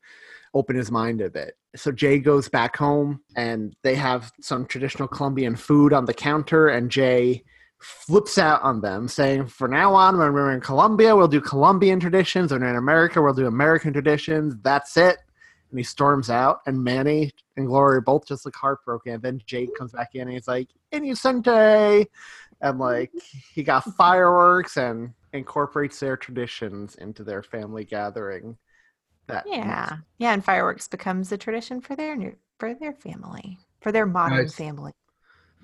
[0.55, 1.57] open his mind a bit.
[1.77, 6.69] So Jay goes back home, and they have some traditional Colombian food on the counter,
[6.69, 7.45] and Jay
[7.79, 12.01] flips out on them, saying, "For now on, when we're in Colombia, we'll do Colombian
[12.01, 14.57] traditions, and in America, we'll do American traditions.
[14.63, 15.19] That's it."
[15.71, 19.15] And he storms out, and Manny and Gloria both just look heartbroken.
[19.15, 22.07] And then Jake comes back in, and he's like, "Innocente,"
[22.61, 23.13] and like
[23.53, 28.57] he got fireworks and incorporates their traditions into their family gathering.
[29.29, 33.93] That Yeah, yeah, and fireworks becomes a tradition for their new for their family, for
[33.93, 34.55] their modern Nice.
[34.55, 34.93] family.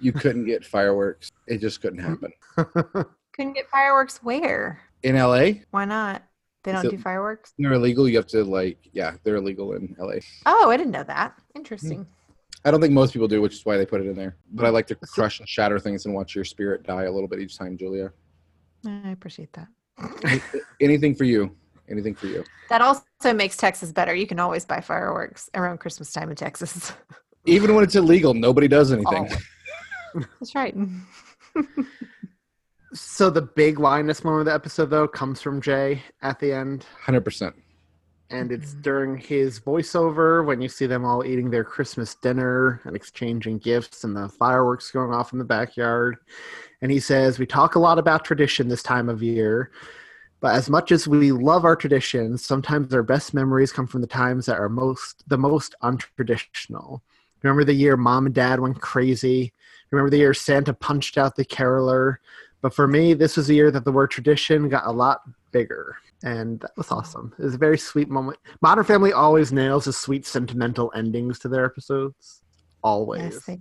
[0.00, 1.30] you couldn't get fireworks.
[1.46, 2.86] It just couldn't mm-hmm.
[2.86, 3.06] happen.
[3.34, 4.80] Couldn't get fireworks where?
[5.02, 6.22] In LA, Why not?
[6.62, 7.52] They don't do fireworks.
[7.58, 8.08] they're illegal.
[8.08, 10.14] You have to like, yeah, they're illegal in LA.
[10.46, 11.32] Oh, I didn't know that.
[11.52, 11.58] Hmm.
[11.58, 12.06] Interesting.
[12.64, 14.36] I don't think most people do, which is why they put it in there.
[14.52, 17.28] But I like to crush and shatter things and watch your spirit die a little
[17.28, 18.12] bit each time, Julia.
[18.86, 20.62] I appreciate that.
[20.80, 21.54] Anything for you.
[21.88, 22.44] Anything for you.
[22.70, 23.02] That also
[23.34, 24.14] makes Texas better.
[24.14, 26.92] You can always buy fireworks around Christmas time in Texas.
[27.46, 29.28] Even when it's illegal, nobody does anything.
[30.40, 30.74] That's right.
[32.94, 36.52] So the big line this moment of the episode, though, comes from Jay at the
[36.52, 36.86] end.
[37.02, 37.56] Hundred percent.
[38.30, 38.82] and it's mm-hmm.
[38.82, 44.04] during his voiceover when you see them all eating their Christmas dinner and exchanging gifts
[44.04, 46.18] and the fireworks going off in the backyard.
[46.82, 49.72] And he says, We talk a lot about tradition this time of year,
[50.44, 54.06] but as much as we love our traditions, sometimes our best memories come from the
[54.06, 57.00] times that are most the most untraditional.
[57.40, 59.54] Remember the year mom and dad went crazy?
[59.90, 62.20] Remember the year Santa punched out the caroler?
[62.60, 65.96] But for me, this was the year that the word tradition got a lot bigger.
[66.22, 67.32] And that was awesome.
[67.38, 68.36] It was a very sweet moment.
[68.60, 72.42] Modern Family always nails the sweet, sentimental endings to their episodes.
[72.82, 73.42] Always.
[73.48, 73.58] Yes.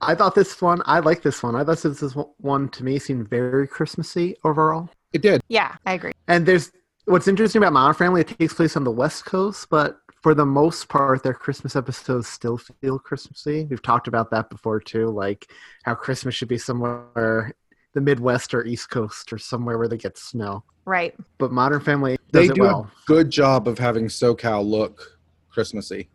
[0.00, 1.54] I thought this one, I like this one.
[1.54, 4.88] I thought this is one to me seemed very Christmassy overall.
[5.12, 5.40] It did.
[5.48, 6.12] Yeah, I agree.
[6.28, 6.72] And there's
[7.06, 10.46] what's interesting about Modern Family, it takes place on the West Coast, but for the
[10.46, 13.64] most part, their Christmas episodes still feel Christmassy.
[13.70, 15.50] We've talked about that before too, like
[15.84, 17.52] how Christmas should be somewhere
[17.96, 20.62] the Midwest or East Coast or somewhere where they get snow.
[20.84, 21.14] Right.
[21.38, 22.90] But Modern Family does They it do well.
[22.90, 26.10] a good job of having SoCal look Christmassy.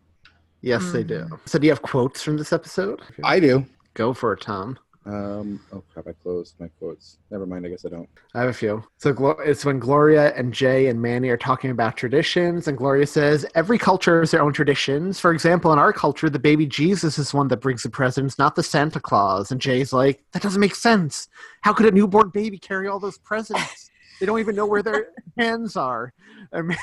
[0.60, 1.08] Yes, they mm.
[1.08, 1.40] do.
[1.44, 3.02] So, do you have quotes from this episode?
[3.24, 3.66] I do.
[3.94, 4.78] Go for it, Tom.
[5.04, 6.06] Um, oh crap!
[6.06, 7.18] I closed my quotes.
[7.30, 7.66] Never mind.
[7.66, 8.08] I guess I don't.
[8.34, 8.84] I have a few.
[8.98, 13.44] So it's when Gloria and Jay and Manny are talking about traditions, and Gloria says
[13.56, 15.18] every culture has their own traditions.
[15.18, 18.54] For example, in our culture, the baby Jesus is one that brings the presents, not
[18.54, 19.50] the Santa Claus.
[19.50, 21.28] And Jay's like, that doesn't make sense.
[21.62, 23.90] How could a newborn baby carry all those presents?
[24.20, 26.12] They don't even know where their hands are.
[26.52, 26.76] And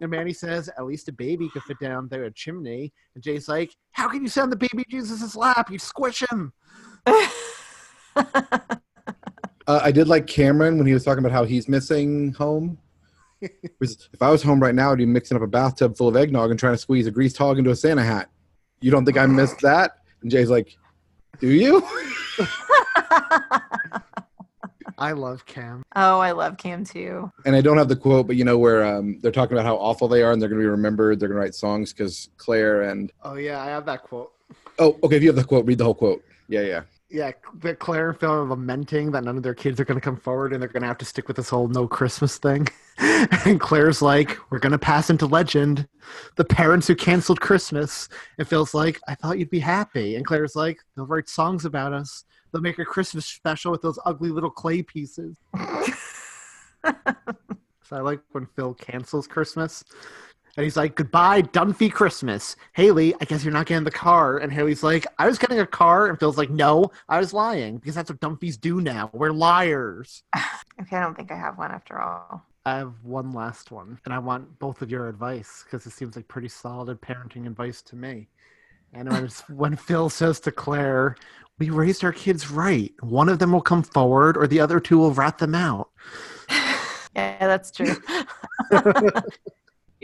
[0.00, 2.92] and Manny says, at least a baby could fit down there a chimney.
[3.14, 5.70] And Jay's like, how can you sit on the baby Jesus' lap?
[5.70, 6.54] You squish him.
[9.68, 12.78] Uh, I did like Cameron when he was talking about how he's missing home.
[13.42, 16.50] If I was home right now, I'd be mixing up a bathtub full of eggnog
[16.52, 18.30] and trying to squeeze a greased hog into a Santa hat.
[18.80, 19.98] You don't think I missed that?
[20.22, 20.76] And Jay's like,
[21.40, 21.82] "Do you?"
[24.98, 25.82] I love Cam.
[25.94, 27.30] Oh, I love Cam too.
[27.44, 29.76] And I don't have the quote, but you know where um, they're talking about how
[29.76, 31.18] awful they are, and they're going to be remembered.
[31.20, 34.32] They're going to write songs because Claire and Oh, yeah, I have that quote.
[34.78, 35.16] oh, okay.
[35.16, 36.24] If you have the quote, read the whole quote.
[36.48, 36.82] Yeah, yeah.
[37.16, 40.04] Yeah, but Claire and Phil are lamenting that none of their kids are going to
[40.04, 42.68] come forward and they're going to have to stick with this whole no Christmas thing.
[42.98, 45.88] and Claire's like, we're going to pass into legend
[46.36, 48.10] the parents who canceled Christmas.
[48.36, 50.16] And Phil's like, I thought you'd be happy.
[50.16, 52.26] And Claire's like, they'll write songs about us.
[52.52, 55.38] They'll make a Christmas special with those ugly little clay pieces.
[56.84, 56.92] so
[57.92, 59.82] I like when Phil cancels Christmas.
[60.56, 62.56] And he's like, goodbye, Dunphy Christmas.
[62.72, 64.38] Haley, I guess you're not getting the car.
[64.38, 66.06] And Haley's like, I was getting a car.
[66.06, 69.10] And Phil's like, no, I was lying because that's what Dunphys do now.
[69.12, 70.22] We're liars.
[70.78, 72.42] Okay, I don't think I have one after all.
[72.66, 76.16] I have one last one, and I want both of your advice because it seems
[76.16, 78.28] like pretty solid parenting advice to me.
[78.92, 81.16] And when, it's- when Phil says to Claire,
[81.58, 82.92] We raised our kids right.
[83.00, 85.88] One of them will come forward, or the other two will rat them out.
[87.16, 87.96] Yeah, that's true.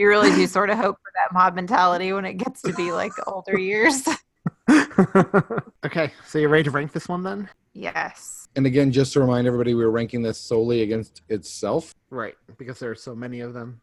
[0.03, 2.91] you really do sort of hope for that mob mentality when it gets to be
[2.91, 4.03] like older years.
[5.87, 7.49] okay, so you're ready to rank this one then?
[7.73, 8.49] Yes.
[8.57, 11.95] And again, just to remind everybody, we were ranking this solely against itself.
[12.11, 13.81] Right, because there are so many of them.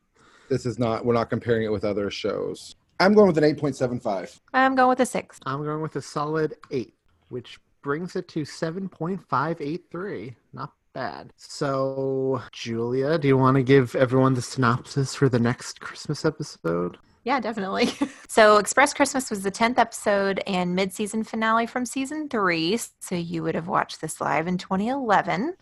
[0.49, 1.05] This is not.
[1.05, 2.75] We're not comparing it with other shows.
[2.99, 4.41] I'm going with an 8.75.
[4.53, 5.39] I'm going with a six.
[5.45, 6.95] I'm going with a solid eight,
[7.29, 10.36] which brings it to 7.583.
[10.51, 11.31] Not bad.
[11.38, 16.97] So, Julia, do you want to give everyone the synopsis for the next Christmas episode?
[17.23, 17.89] Yeah, definitely.
[18.27, 22.77] so, Express Christmas was the 10th episode and mid season finale from season three.
[22.99, 25.53] So, you would have watched this live in 2011.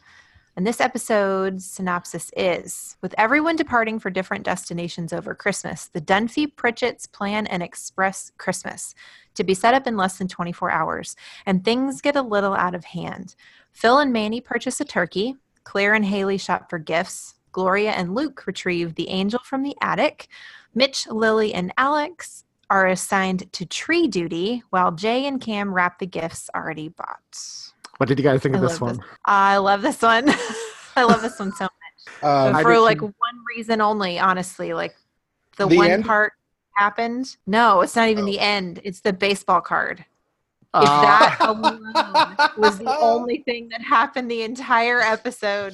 [0.55, 6.51] And this episode's synopsis is With everyone departing for different destinations over Christmas, the Dunphy
[6.51, 8.95] Pritchetts plan an express Christmas
[9.35, 12.73] to be set up in less than 24 hours, and things get a little out
[12.73, 13.35] of hand.
[13.77, 18.47] Phil and Manny purchase a turkey, Claire and Haley shop for gifts, Gloria and Luke
[18.47, 20.29] retrieve the angel from the attic,
[20.73, 26.07] Mitch, Lily, and Alex are assigned to tree duty, while Jay and Cam wrap the
[26.07, 27.39] gifts already bought.
[27.97, 28.97] What did you guys think I of this one?
[28.97, 29.05] this.
[29.25, 30.27] I love this one.
[30.95, 32.23] I love this one so much.
[32.23, 33.13] Um, for like one
[33.55, 34.73] reason only, honestly.
[34.73, 34.95] Like
[35.55, 36.05] the, The one end?
[36.05, 36.33] part
[36.73, 37.37] happened.
[37.45, 38.81] No, it's not even the end.
[38.83, 40.03] It's the baseball card.
[40.75, 41.93] If that alone
[42.57, 45.73] was the only thing that happened the entire episode,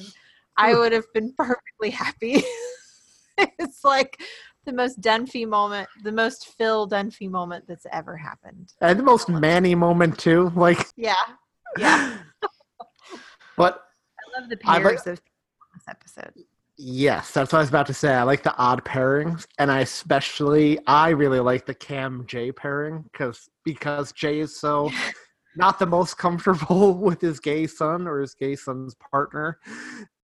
[0.56, 0.78] I hmm.
[0.78, 2.42] would have been perfectly happy.
[3.38, 4.20] it's like
[4.64, 8.72] the most Dunphy moment, the most Phil Dunphy moment that's ever happened.
[8.80, 10.52] and the most Manny moment too.
[10.54, 11.14] Like, Yeah.
[11.76, 12.18] Yeah.
[13.56, 13.84] but
[14.18, 15.20] I love the I like- pairs of
[15.74, 16.32] this episode.
[16.78, 18.14] Yes, that's what I was about to say.
[18.14, 23.04] I like the odd pairings, and I especially I really like the Cam Jay pairing
[23.12, 24.90] because because Jay is so
[25.56, 29.58] not the most comfortable with his gay son or his gay son's partner.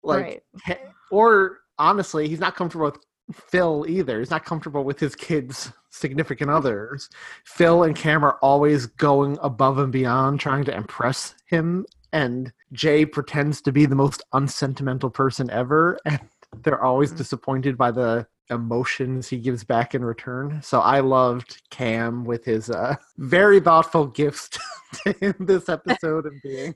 [0.02, 0.80] Like, right.
[1.10, 2.98] Or honestly, he's not comfortable with
[3.32, 4.18] Phil either.
[4.20, 7.10] He's not comfortable with his kids' significant others.
[7.44, 13.04] Phil and Cam are always going above and beyond trying to impress him, and Jay
[13.04, 16.20] pretends to be the most unsentimental person ever, and
[16.62, 17.18] they're always Mhm.
[17.18, 20.62] disappointed by the emotions he gives back in return.
[20.62, 24.48] So I loved Cam with his uh, very thoughtful gifts
[25.04, 26.74] to him this episode and being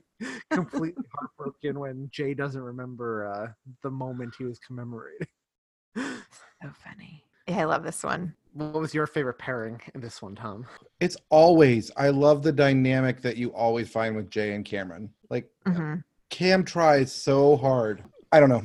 [0.51, 3.47] completely heartbroken when Jay doesn't remember uh,
[3.81, 5.27] the moment he was commemorating.
[5.95, 7.23] So funny.
[7.47, 8.35] Yeah, I love this one.
[8.53, 10.65] What was your favorite pairing in this one, Tom?
[10.99, 11.91] It's always.
[11.97, 15.09] I love the dynamic that you always find with Jay and Cameron.
[15.29, 15.95] Like hmm
[16.29, 18.03] Cam tries so hard.
[18.31, 18.63] I don't know.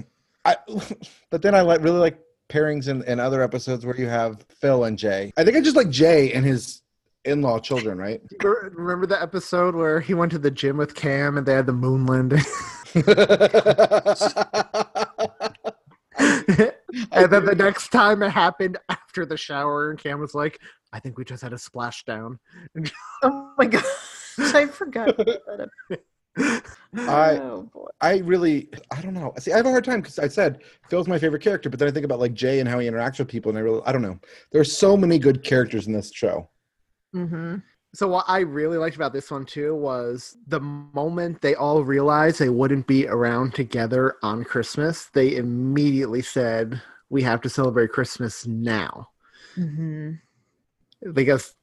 [0.48, 0.56] I
[1.30, 4.84] but then I like really like pairings in, in other episodes where you have Phil
[4.84, 5.32] and Jay.
[5.36, 6.82] I think I just like Jay and his
[7.24, 8.22] in-law children, right?
[8.42, 11.72] Remember the episode where he went to the gym with Cam and they had the
[11.72, 12.42] moon landing?
[17.12, 20.58] and then the next time it happened after the shower, and Cam was like,
[20.92, 22.38] I think we just had a splashdown.
[23.22, 23.84] Oh my gosh,
[24.38, 25.14] I forgot.
[27.06, 27.88] I- oh boy.
[28.00, 29.32] I really, I don't know.
[29.38, 31.88] See, I have a hard time because I said Phil's my favorite character, but then
[31.88, 33.92] I think about like Jay and how he interacts with people, and I really, I
[33.92, 34.20] don't know.
[34.52, 36.48] There's so many good characters in this show.
[37.12, 37.56] hmm
[37.94, 42.38] So what I really liked about this one too was the moment they all realized
[42.38, 48.46] they wouldn't be around together on Christmas, they immediately said, "We have to celebrate Christmas
[48.46, 49.08] now."
[49.56, 50.20] hmm
[51.12, 51.54] because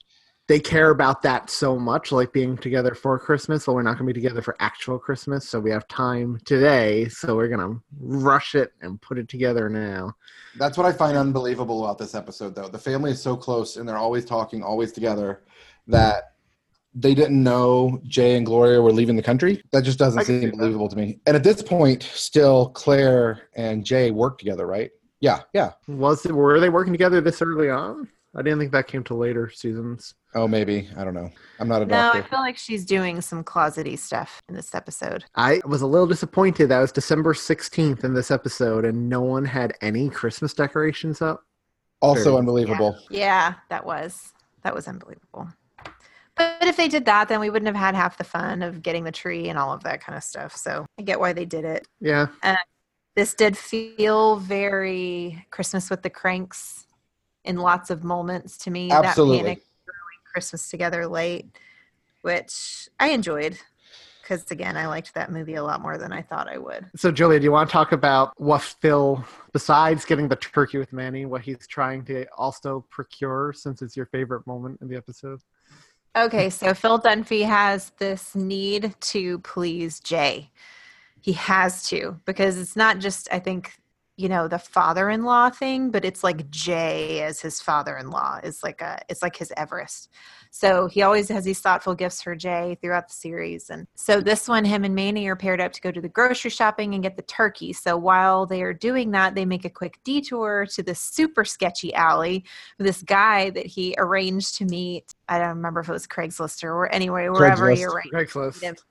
[0.48, 4.08] they care about that so much, like being together for Christmas, but we're not going
[4.08, 5.48] to be together for actual Christmas.
[5.50, 9.70] So we have time today, so we're going to rush it and put it together
[9.70, 10.14] now.
[10.58, 12.68] That's what I find unbelievable about this episode, though.
[12.68, 15.42] The family is so close, and they're always talking, always together,
[15.88, 16.34] that
[16.94, 19.64] they didn't know Jay and Gloria were leaving the country.
[19.72, 21.20] That just doesn't I seem believable to me.
[21.26, 24.92] And at this point, still Claire and Jay work together, right?
[25.20, 25.72] Yeah, yeah.
[25.88, 28.08] Was it, were they working together this early on?
[28.38, 30.14] I didn't think that came to later seasons.
[30.34, 30.90] Oh, maybe.
[30.98, 31.30] I don't know.
[31.60, 32.20] I'm not a doctor.
[32.20, 35.24] No, I feel like she's doing some closety stuff in this episode.
[35.36, 39.22] I was a little disappointed that it was December 16th in this episode and no
[39.22, 41.44] one had any Christmas decorations up.
[42.02, 42.38] also Sure.
[42.40, 42.98] unbelievable.
[43.10, 45.48] Yeah, that was that was unbelievable.
[46.36, 49.06] But if they did that, then we wouldn't have had half the fun of getting
[49.06, 50.56] the tree and all of that kind of stuff.
[50.58, 51.88] So I get why they did it.
[52.02, 52.28] Yeah.
[52.44, 52.56] Uh,
[53.16, 56.86] this did feel very Christmas with the Cranks
[57.46, 58.92] in lots of moments to me.
[58.92, 59.38] Absolutely.
[59.38, 61.58] That panic throwing Christmas together late,
[62.22, 63.58] which I enjoyed
[64.26, 66.88] because again, I liked that movie a lot more than I thought I would.
[66.96, 69.24] So, Julia, do you want to talk about what Phil,
[69.54, 74.08] besides getting the turkey with Manny, what he's trying to also procure since it's your
[74.08, 75.42] favorite moment in the episode?
[76.16, 80.50] Okay, so Phil Dunphy has this need to please Jay.
[81.22, 83.74] He has to because it's not just I think
[84.18, 89.00] you know the father-in-law thing but it's like jay as his father-in-law is like a
[89.10, 90.10] it's like his everest
[90.52, 94.48] so he always has these thoughtful gifts for jay throughout the series and so this
[94.48, 97.18] one him and manny are paired up to go to the grocery shopping and get
[97.18, 101.00] the turkey so while they are doing that they make a quick detour to this
[101.00, 102.46] super sketchy alley
[102.78, 106.64] with this guy that he arranged to meet i don't remember if it was craigslist
[106.64, 107.94] or anyway wherever he Craigslist.
[107.94, 108.86] arranged Craigslist.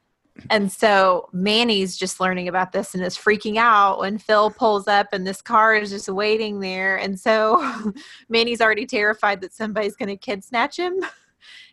[0.51, 5.09] And so Manny's just learning about this and is freaking out when Phil pulls up
[5.13, 6.97] and this car is just waiting there.
[6.97, 7.93] And so
[8.29, 10.95] Manny's already terrified that somebody's going to kid snatch him.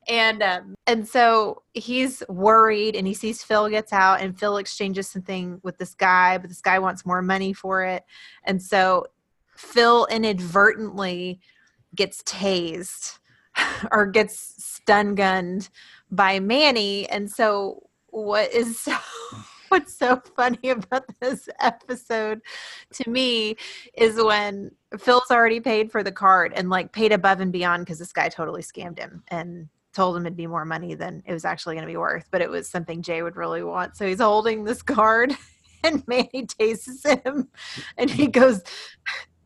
[0.07, 5.07] And um, and so he's worried and he sees Phil gets out and Phil exchanges
[5.07, 8.03] something with this guy, but this guy wants more money for it.
[8.43, 9.05] And so
[9.55, 11.39] Phil inadvertently
[11.95, 13.19] gets tased
[13.91, 15.69] or gets stun gunned
[16.09, 17.07] by Manny.
[17.07, 18.95] And so what is so
[19.69, 22.41] what's so funny about this episode
[22.91, 23.55] to me
[23.93, 27.97] is when Phil's already paid for the card and like paid above and beyond because
[27.97, 31.45] this guy totally scammed him and told him it'd be more money than it was
[31.45, 33.95] actually going to be worth, but it was something Jay would really want.
[33.95, 35.35] So he's holding this card
[35.83, 37.49] and Manny tastes him
[37.97, 38.61] and he goes,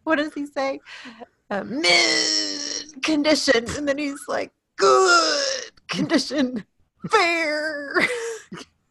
[0.04, 0.80] What does he say?
[1.50, 3.66] Uh, mid condition.
[3.78, 6.66] And then he's like, Good condition.
[7.10, 8.08] Fair.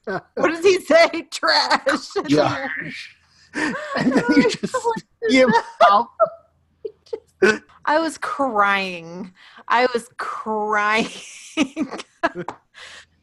[0.35, 1.09] what does he say?
[1.31, 2.09] Trash.
[2.29, 2.69] Yeah.
[3.55, 4.77] and then you just
[5.31, 5.49] give
[5.89, 6.11] up.
[7.85, 9.33] I was crying.
[9.69, 11.07] I was crying.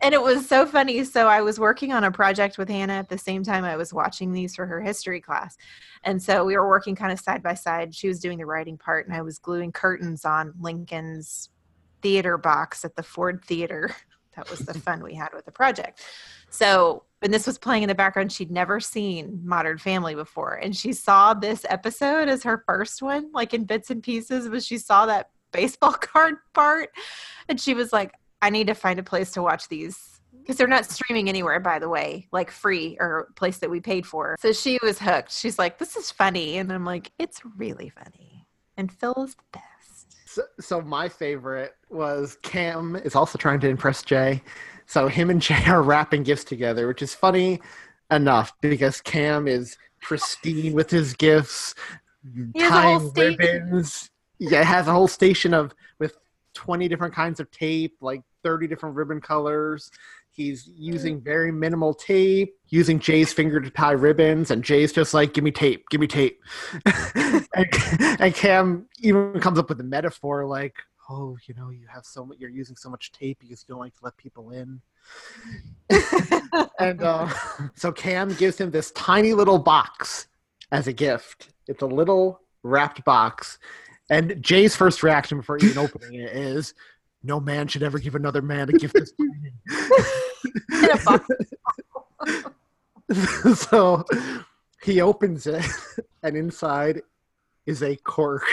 [0.02, 1.04] and it was so funny.
[1.04, 3.94] So I was working on a project with Hannah at the same time I was
[3.94, 5.58] watching these for her history class.
[6.04, 7.94] And so we were working kind of side by side.
[7.94, 11.50] She was doing the writing part and I was gluing curtains on Lincoln's
[12.02, 13.94] theater box at the Ford Theater.
[14.36, 16.02] That was the fun we had with the project.
[16.50, 20.56] So when this was playing in the background, she'd never seen Modern Family before.
[20.56, 24.64] And she saw this episode as her first one, like in bits and pieces, but
[24.64, 26.90] she saw that baseball card part.
[27.48, 30.08] And she was like, I need to find a place to watch these.
[30.40, 34.08] Because they're not streaming anywhere, by the way, like free or place that we paid
[34.08, 34.36] for.
[34.40, 35.32] So she was hooked.
[35.32, 36.58] She's like, This is funny.
[36.58, 38.48] And I'm like, It's really funny.
[38.76, 39.71] And Phil is the best.
[40.32, 44.42] So, so my favorite was Cam is also trying to impress Jay.
[44.86, 47.60] So him and Jay are wrapping gifts together, which is funny
[48.10, 51.76] enough because Cam is pristine with his gifts,
[52.54, 54.10] He has a whole tying ribbons.
[54.40, 56.18] Yeah, has a whole station of with
[56.54, 59.92] twenty different kinds of tape, like thirty different ribbon colors.
[60.42, 65.34] He's using very minimal tape, using Jay's finger to tie ribbons, and Jay's just like,
[65.34, 66.42] "Give me tape, give me tape."
[67.54, 67.78] and,
[68.20, 70.76] and Cam even comes up with a metaphor like,
[71.10, 73.80] "Oh, you know, you have so much, you're using so much tape because you don't
[73.80, 74.82] like to let people in."
[76.80, 77.30] and uh,
[77.76, 80.28] so Cam gives him this tiny little box
[80.72, 81.50] as a gift.
[81.68, 83.60] It's a little wrapped box,
[84.10, 86.74] and Jay's first reaction before even opening it is,
[87.22, 89.54] "No man should ever give another man a gift this tiny."
[90.46, 91.28] In a box.
[93.56, 94.06] so
[94.84, 95.66] he opens it,
[96.24, 97.02] and inside
[97.66, 98.44] is a cork.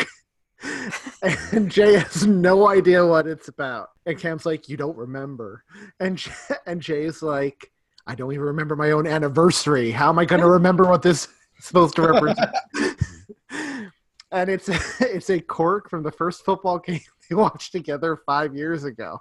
[1.53, 3.89] and Jay has no idea what it's about.
[4.07, 5.65] And Cam's like, "You don't remember?"
[6.01, 6.23] And
[6.67, 7.71] and Jay's like,
[8.07, 9.91] "I don't even remember my own anniversary.
[9.91, 11.29] How am I going to remember what this
[11.59, 12.51] is supposed to represent?"
[14.33, 14.69] and it's
[15.01, 19.21] it's a cork from the first football game they watched together five years ago.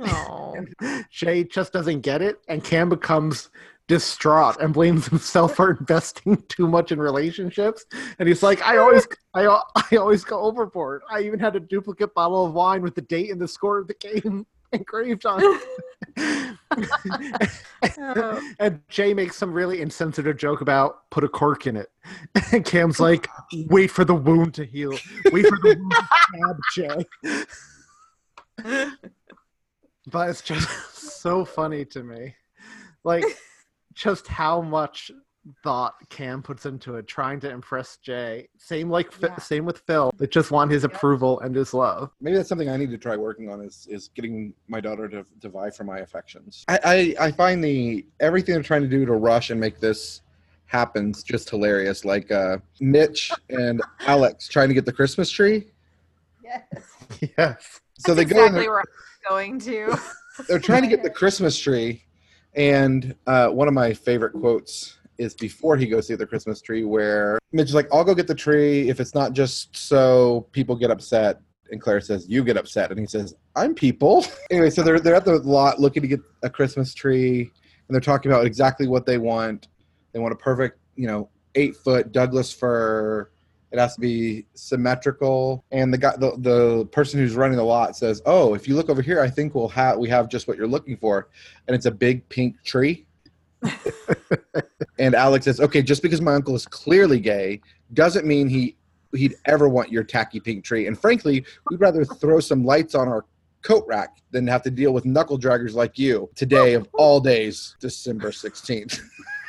[0.00, 0.54] Oh.
[1.10, 3.50] Jay just doesn't get it, and Cam becomes
[3.86, 7.84] distraught and blames himself for investing too much in relationships.
[8.18, 9.46] And he's like, "I always, I,
[9.92, 11.02] I always go overboard.
[11.10, 13.88] I even had a duplicate bottle of wine with the date and the score of
[13.88, 16.56] the game engraved on it."
[17.98, 18.54] Oh.
[18.58, 21.90] and Jay makes some really insensitive joke about put a cork in it.
[22.52, 24.92] And Cam's like, "Wait for the wound to heal.
[25.32, 26.08] Wait for the wound to
[26.74, 27.06] stab
[28.58, 29.04] Jay."
[30.06, 30.68] But it's just
[31.22, 32.34] so funny to me
[33.04, 33.24] like
[33.94, 35.10] just how much
[35.62, 39.38] thought cam puts into it trying to impress jay same like Fi- Yeah.
[39.38, 42.78] same with phil they just want his approval and his love Maybe that's something I
[42.78, 45.98] need to try working on is is getting my daughter to, to vie for my
[45.98, 46.64] affections.
[46.68, 50.22] I, I I find the everything they're trying to do to rush and make this
[50.66, 52.06] happens just hilarious.
[52.06, 55.66] Like uh, Mitch and Alex trying to get the Christmas tree.
[56.42, 56.96] Yes.
[57.36, 58.84] yes So they go in exactly there, where I'm
[59.28, 59.96] going to.
[60.48, 62.04] they're trying to get the Christmas tree,
[62.54, 66.84] and uh, one of my favorite quotes is before he goes to the Christmas tree,
[66.84, 70.76] where Mitch is like, "I'll go get the tree if it's not just so people
[70.76, 74.82] get upset." And Claire says, "You get upset," and he says, "I'm people." anyway, so
[74.82, 78.46] they're they're at the lot looking to get a Christmas tree, and they're talking about
[78.46, 79.68] exactly what they want.
[80.12, 83.30] They want a perfect, you know, eight foot Douglas fir.
[83.74, 85.64] It has to be symmetrical.
[85.72, 88.88] And the guy, the, the person who's running the lot says, "Oh, if you look
[88.88, 91.28] over here, I think we'll have we have just what you're looking for."
[91.66, 93.04] And it's a big pink tree.
[95.00, 97.60] and Alex says, "Okay, just because my uncle is clearly gay
[97.92, 98.76] doesn't mean he
[99.12, 100.86] he'd ever want your tacky pink tree.
[100.86, 103.24] And frankly, we'd rather throw some lights on our
[103.62, 107.74] coat rack than have to deal with knuckle draggers like you today of all days,
[107.80, 109.00] December 16th.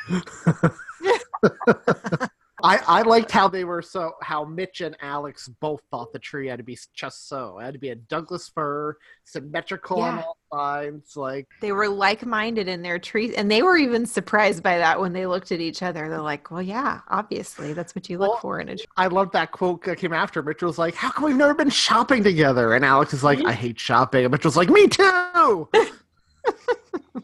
[2.62, 6.48] I, I liked how they were so how Mitch and Alex both thought the tree
[6.48, 7.58] had to be just so.
[7.58, 11.16] It had to be a Douglas fir, symmetrical on all sides.
[11.18, 15.12] Like They were like-minded in their trees, and they were even surprised by that when
[15.12, 16.08] they looked at each other.
[16.08, 19.08] They're like, "Well, yeah, obviously, that's what you look Well, for in a tree." I
[19.08, 20.42] love that quote that came after.
[20.42, 23.48] Mitch was like, "How come we've never been shopping together?" And Alex is like, mm-hmm.
[23.48, 25.68] "I hate shopping." And Mitch was like, "Me too."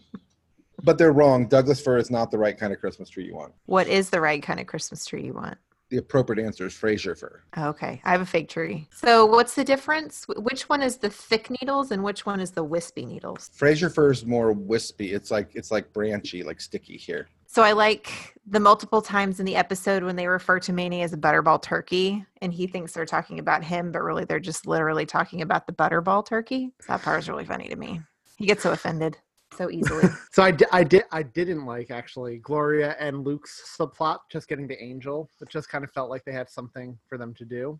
[0.83, 1.47] But they're wrong.
[1.47, 3.53] Douglas fir is not the right kind of Christmas tree you want.
[3.67, 5.59] What is the right kind of Christmas tree you want?
[5.91, 7.43] The appropriate answer is Fraser fir.
[7.57, 8.89] Okay, I have a fake tree.
[8.91, 10.25] So, what's the difference?
[10.39, 13.51] Which one is the thick needles, and which one is the wispy needles?
[13.53, 15.13] Fraser fir is more wispy.
[15.13, 17.29] It's like it's like branchy, like sticky here.
[17.47, 21.13] So, I like the multiple times in the episode when they refer to Manny as
[21.13, 25.05] a butterball turkey, and he thinks they're talking about him, but really they're just literally
[25.05, 26.73] talking about the butterball turkey.
[26.89, 28.01] That part is really funny to me.
[28.39, 29.19] He gets so offended
[29.57, 30.05] so easily.
[30.33, 34.67] So I, di- I did I didn't like actually Gloria and Luke's subplot just getting
[34.67, 35.29] the angel.
[35.43, 37.79] It just kind of felt like they had something for them to do.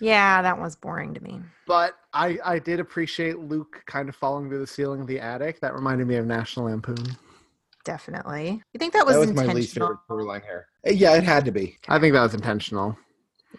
[0.00, 1.40] yeah, that was boring to me.
[1.66, 5.60] But I I did appreciate Luke kind of falling through the ceiling of the attic.
[5.60, 7.04] That reminded me of National Lampoon.
[7.84, 8.62] Definitely.
[8.72, 10.66] You think that was, That was my least favorite storyline here.
[10.86, 11.78] Uh, Yeah, it had to be.
[11.88, 12.96] I think that was intentional.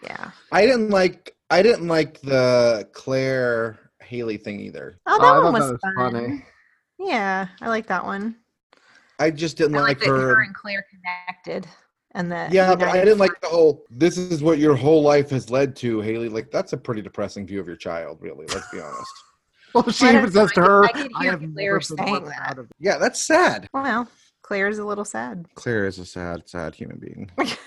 [0.02, 0.30] Yeah.
[0.50, 4.98] I didn't like I didn't like the Claire Haley thing either.
[5.06, 6.12] Oh, Oh, that I one thought was, that was fun.
[6.12, 6.44] funny.
[6.98, 8.36] Yeah, I like that one.
[9.18, 10.42] I just didn't I like like that her her.
[10.42, 11.66] and Claire connected,
[12.12, 15.30] and that Yeah, but I didn't like the whole this is what your whole life
[15.30, 16.28] has led to, Haley.
[16.28, 18.46] Like that's a pretty depressing view of your child, really.
[18.46, 19.12] Let's be honest.
[19.74, 22.36] Well, she even says to her, I "I have Claire never saying that.
[22.36, 23.66] proud of Yeah, that's sad.
[23.74, 24.06] Well,
[24.42, 25.46] Claire's a little sad.
[25.56, 27.28] Claire is a sad, sad human being.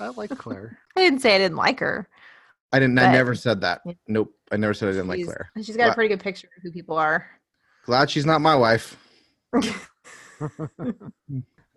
[0.00, 0.80] I like Claire.
[0.96, 2.08] I didn't say I didn't like her.
[2.72, 2.98] I didn't.
[2.98, 3.82] I never said that.
[4.08, 4.34] Nope.
[4.50, 5.50] I never said I didn't like Claire.
[5.62, 7.24] She's got a pretty good picture of who people are.
[7.88, 8.98] Glad she's not my wife.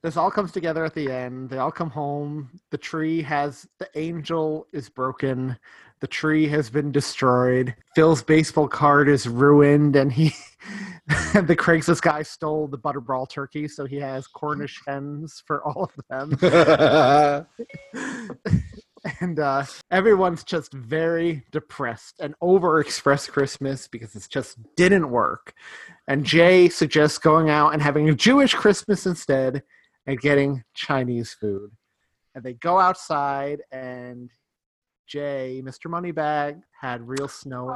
[0.03, 1.51] This all comes together at the end.
[1.51, 2.49] They all come home.
[2.72, 5.55] The tree has the angel is broken.
[5.99, 7.76] The tree has been destroyed.
[7.93, 10.34] Phil's baseball card is ruined, and he
[11.07, 15.93] the Craigslist guy stole the butterball turkey, so he has Cornish hens for all of
[16.09, 17.45] them.
[19.20, 25.54] and uh, everyone's just very depressed and overexpressed Christmas because it just didn't work.
[26.08, 29.64] And Jay suggests going out and having a Jewish Christmas instead
[30.06, 31.72] and getting Chinese food.
[32.36, 34.30] And they go outside, and
[35.08, 35.88] Jay, Mr.
[35.88, 37.68] Moneybag, had real snow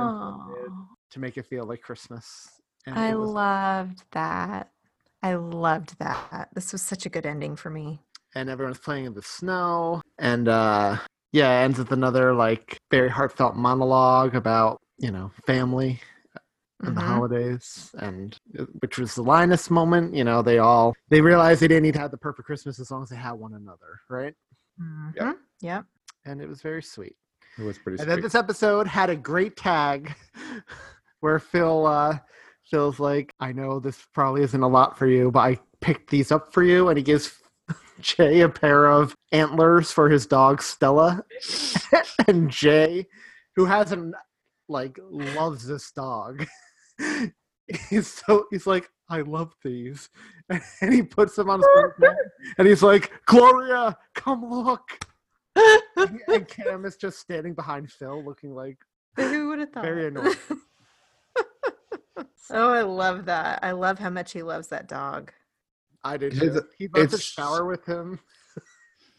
[1.12, 2.50] to make it feel like Christmas.
[2.86, 4.72] And I was- loved that.
[5.24, 6.50] I loved that.
[6.54, 8.02] This was such a good ending for me.
[8.36, 10.98] and everyone's playing in the snow and uh
[11.36, 16.00] yeah it ends with another like very heartfelt monologue about you know family
[16.82, 17.06] and the Mhm.
[17.06, 21.68] holidays and uh, which was the linus moment you know they all they realized they
[21.68, 24.34] didn't need to have the perfect christmas as long as they had one another right
[24.82, 25.36] Mhm.
[25.62, 25.86] Yep.
[26.26, 27.16] and it was very sweet
[27.58, 30.16] It was pretty and then this episode had a great tag
[31.22, 32.18] where phil uh
[32.70, 36.32] phil's like i know this probably isn't a lot for you but i picked these
[36.32, 37.28] up for you and he gives
[38.18, 41.24] jay a pair of antlers for his dog stella
[42.28, 43.06] and jay
[43.56, 44.14] who hasn't
[44.68, 46.46] like loves this dog
[47.90, 50.10] he's so he's like i love these
[50.50, 52.16] and he puts them on his birthday,
[52.58, 55.06] and he's like gloria come look
[55.56, 58.78] and, and cam is just standing behind phil looking like
[59.16, 59.84] Who would have thought?
[59.84, 60.38] very annoyed
[62.52, 63.60] oh, I love that.
[63.64, 65.32] I love how much he loves that dog.
[66.06, 66.64] I did It's- too.
[66.78, 68.20] he loves to shower with him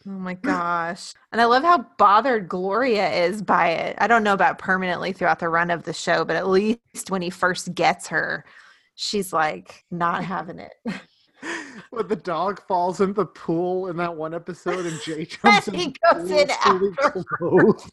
[0.08, 1.12] Oh my gosh.
[1.32, 3.96] And I love how bothered Gloria is by it.
[3.98, 7.22] I don't know about permanently throughout the run of the show, but at least when
[7.22, 8.44] he first gets her,
[8.94, 10.74] she's like not having it.
[11.90, 15.74] when the dog falls in the pool in that one episode and jay jumps in
[15.74, 16.92] he the goes in fully
[17.36, 17.90] clothed.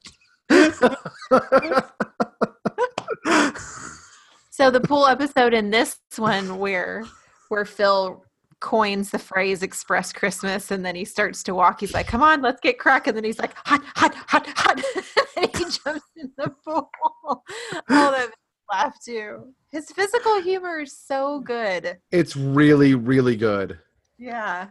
[4.51, 7.05] So the pool episode in this one where
[7.49, 8.23] where Phil
[8.63, 12.41] coins the phrase express Christmas and then he starts to walk, he's like, Come on,
[12.41, 13.05] let's get crack.
[13.05, 14.81] And then he's like, hot, hot, hot, hot.
[15.37, 16.89] and he jumps in the pool.
[17.89, 18.31] Oh, that
[18.71, 19.53] laugh too.
[19.71, 21.97] His physical humor is so good.
[22.11, 23.77] It's really, really good.
[24.17, 24.69] Yeah.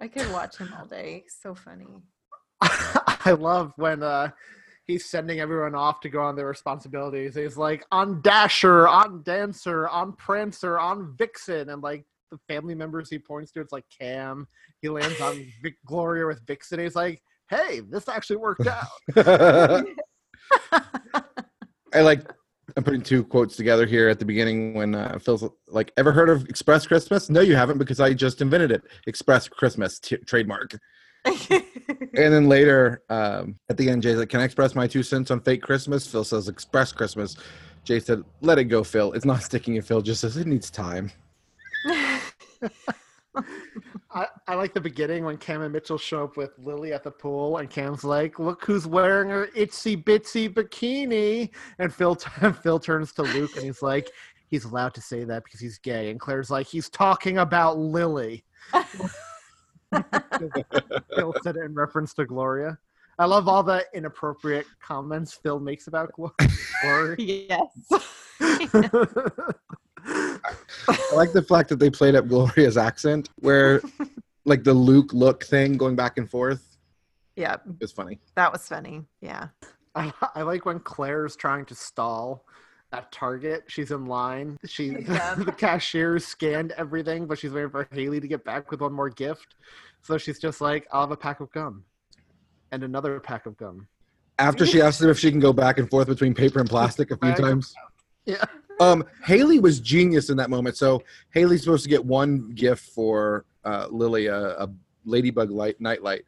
[0.00, 1.24] I could watch him all day.
[1.28, 1.86] So funny.
[2.62, 4.30] I love when uh,
[4.86, 7.34] he's sending everyone off to go on their responsibilities.
[7.34, 13.10] He's like on Dasher, on Dancer, on Prancer, on Vixen, and like the family members
[13.10, 14.46] he points to, it's like Cam.
[14.82, 16.80] He lands on Vic- Gloria with Vixen.
[16.80, 18.86] He's like, "Hey, this actually worked out."
[21.92, 22.22] I like.
[22.76, 26.28] I'm putting two quotes together here at the beginning when uh, Phil's like, "Ever heard
[26.28, 27.30] of Express Christmas?
[27.30, 28.82] No, you haven't because I just invented it.
[29.06, 30.76] Express Christmas t- trademark."
[31.50, 31.62] and
[32.14, 35.40] then later um, at the end, Jay's like, "Can I express my two cents on
[35.40, 37.36] fake Christmas?" Phil says, "Express Christmas."
[37.84, 39.12] Jay said, "Let it go, Phil.
[39.12, 41.12] It's not sticking." And Phil just says, "It needs time."
[44.12, 47.10] I, I like the beginning when Cam and Mitchell show up with Lily at the
[47.10, 52.14] pool, and Cam's like, "Look who's wearing her itsy bitsy bikini," and Phil
[52.62, 54.08] Phil turns to Luke and he's like,
[54.50, 58.44] "He's allowed to say that because he's gay," and Claire's like, "He's talking about Lily."
[61.16, 62.78] Phil said it in reference to Gloria.
[63.18, 67.16] I love all the inappropriate comments Phil makes about Gloria.
[67.18, 67.58] yes.
[70.06, 73.80] I like the fact that they played up Gloria's accent, where
[74.44, 76.74] like the Luke look thing going back and forth
[77.36, 78.20] yeah, is funny.
[78.36, 79.02] that was funny.
[79.20, 79.48] Yeah.
[79.94, 82.44] I, I like when Claire's trying to stall
[82.92, 83.64] at Target.
[83.68, 84.56] She's in line.
[84.66, 85.34] She Yeah.
[85.38, 89.10] the cashier scanned everything, but she's waiting for Haley to get back with one more
[89.10, 89.54] gift.
[90.02, 91.84] So she's just like, "I'll have a pack of gum,
[92.72, 93.88] and another pack of gum."
[94.38, 97.10] After she asks him if she can go back and forth between paper and plastic
[97.10, 97.72] a few times.
[98.26, 98.44] Yeah.
[98.80, 100.76] Um, Haley was genius in that moment.
[100.76, 101.02] So
[101.32, 104.70] Haley's supposed to get one gift for uh, Lily, a, a
[105.04, 106.22] ladybug light nightlight,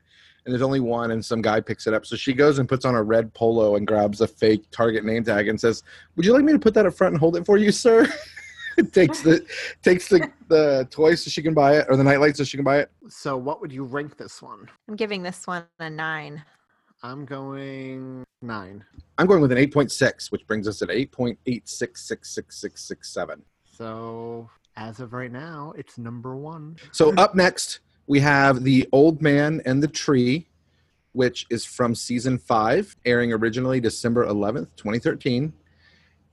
[0.45, 2.07] and there's only one, and some guy picks it up.
[2.07, 5.25] So she goes and puts on a red polo and grabs a fake Target name
[5.25, 5.83] tag and says,
[6.15, 8.07] "Would you like me to put that up front and hold it for you, sir?"
[8.93, 9.45] takes the
[9.83, 12.65] takes the the toy so she can buy it, or the nightlight so she can
[12.65, 12.91] buy it.
[13.09, 14.69] So, what would you rank this one?
[14.89, 16.45] I'm giving this one a nine.
[17.07, 18.85] I'm going nine.
[19.17, 23.43] I'm going with an 8.6, which brings us at 8.8666667.
[23.65, 26.75] So, as of right now, it's number one.
[26.91, 27.79] So up next,
[28.09, 30.49] we have The Old Man and the Tree,
[31.13, 35.53] which is from season five, airing originally December 11th, 2013.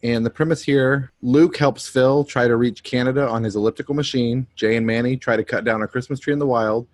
[0.02, 4.48] And the premise here Luke helps Phil try to reach Canada on his elliptical machine.
[4.56, 6.88] Jay and Manny try to cut down a Christmas tree in the wild.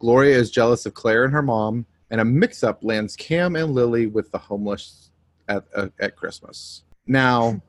[0.00, 1.86] Gloria is jealous of Claire and her mom.
[2.12, 5.10] And a mix up lands Cam and Lily with the homeless
[5.48, 6.82] at, uh, at Christmas.
[7.06, 7.60] Now,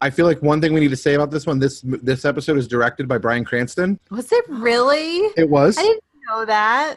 [0.00, 2.58] I feel like one thing we need to say about this one this this episode
[2.58, 4.00] is directed by Bryan Cranston.
[4.10, 5.18] Was it really?
[5.36, 6.96] It was I didn't know that.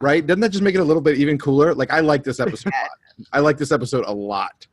[0.00, 0.26] right?
[0.26, 1.74] Doesn't that just make it a little bit even cooler?
[1.74, 2.72] Like I like this episode.
[2.72, 3.26] a lot.
[3.32, 4.66] I like this episode a lot,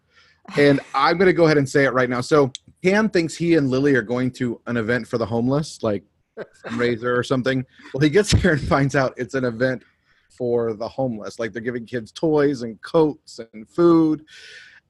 [0.58, 2.22] and I'm gonna go ahead and say it right now.
[2.22, 2.54] So
[2.84, 6.04] Cam thinks he and Lily are going to an event for the homeless, like
[6.66, 7.66] fundraiser or something.
[7.94, 9.84] Well, he gets here and finds out it's an event
[10.38, 11.40] for the homeless.
[11.40, 14.26] Like they're giving kids toys and coats and food.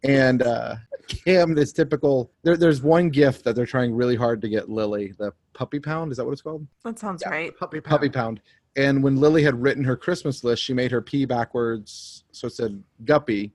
[0.03, 0.75] And uh,
[1.07, 2.31] Cam, this typical.
[2.43, 6.11] There, there's one gift that they're trying really hard to get Lily, the puppy pound.
[6.11, 6.67] Is that what it's called?
[6.83, 7.57] That sounds right.
[7.57, 7.89] Puppy pound.
[7.89, 8.41] puppy pound.
[8.75, 12.53] And when Lily had written her Christmas list, she made her P backwards, so it
[12.53, 13.53] said guppy,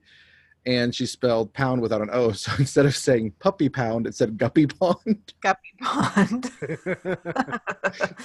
[0.69, 2.31] and she spelled pound without an O.
[2.39, 6.51] So instead of saying puppy pound, it said guppy pond, Guppy Pond.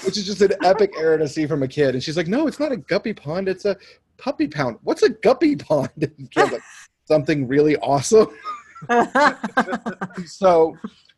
[0.04, 1.94] which is just an epic error to see from a kid.
[1.94, 3.48] And she's like, "No, it's not a guppy pond.
[3.48, 3.76] It's a
[4.18, 4.76] puppy pound.
[4.82, 5.90] What's a guppy pond?"
[6.36, 6.62] Like,
[7.06, 8.28] Something really awesome.
[10.26, 10.76] so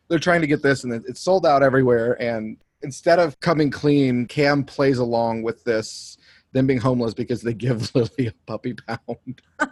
[0.09, 2.21] they're trying to get this, and it's sold out everywhere.
[2.23, 6.19] And instead of coming clean, Cam plays along with this,
[6.57, 9.43] them being homeless because they give Lily a puppy pound.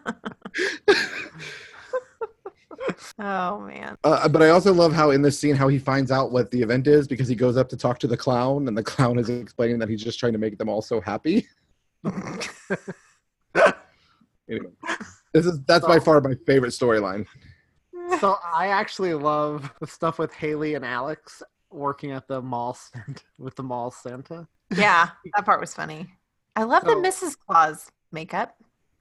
[3.18, 3.96] oh man.
[4.04, 6.60] Uh, but I also love how in this scene how he finds out what the
[6.62, 9.30] event is because he goes up to talk to the clown, and the clown is
[9.30, 11.48] explaining that he's just trying to make them all so happy.
[14.48, 14.68] anyway,
[15.32, 17.26] this is that's by far my favorite storyline.
[18.20, 22.76] so I actually love the stuff with Haley and Alex working at the mall
[23.38, 24.46] with the mall Santa.
[24.76, 26.10] Yeah, that part was funny.
[26.56, 27.36] I love So- the Mrs.
[27.46, 28.56] Claus makeup.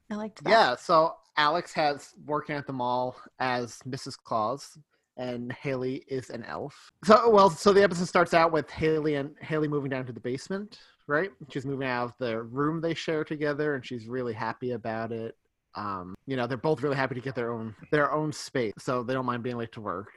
[0.09, 0.49] I liked that.
[0.49, 4.17] Yeah, so Alex has working at the mall as Mrs.
[4.17, 4.77] Claus,
[5.17, 6.91] and Haley is an elf.
[7.03, 10.19] So well, so the episode starts out with Haley and Haley moving down to the
[10.19, 11.31] basement, right?
[11.49, 15.35] She's moving out of the room they share together, and she's really happy about it.
[15.75, 19.03] Um, you know, they're both really happy to get their own their own space, so
[19.03, 20.11] they don't mind being late to work.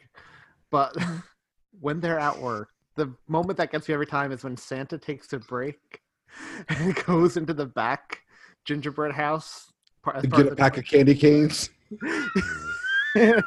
[0.70, 0.94] But
[1.80, 5.32] when they're at work, the moment that gets me every time is when Santa takes
[5.32, 6.00] a break
[6.68, 8.20] and goes into the back
[8.64, 9.72] gingerbread house.
[10.02, 11.70] part- To part get a the pack of candy canes.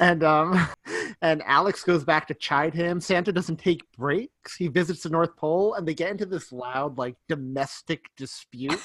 [0.00, 0.68] and um
[1.22, 3.00] and Alex goes back to chide him.
[3.00, 4.56] Santa doesn't take breaks.
[4.56, 8.80] He visits the North Pole and they get into this loud like domestic dispute.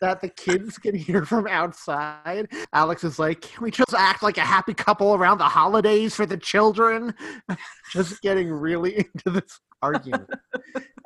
[0.00, 2.48] That the kids can hear from outside.
[2.72, 6.26] Alex is like, "Can we just act like a happy couple around the holidays for
[6.26, 7.14] the children?"
[7.92, 10.28] just getting really into this argument.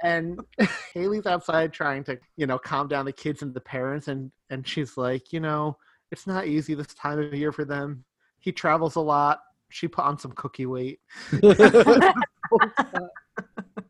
[0.03, 0.41] and
[0.95, 4.66] Haley's outside trying to, you know, calm down the kids and the parents and and
[4.66, 5.76] she's like, "You know,
[6.11, 8.05] it's not easy this time of year for them.
[8.41, 9.41] He travels a lot.
[9.70, 11.01] She put on some cookie weight."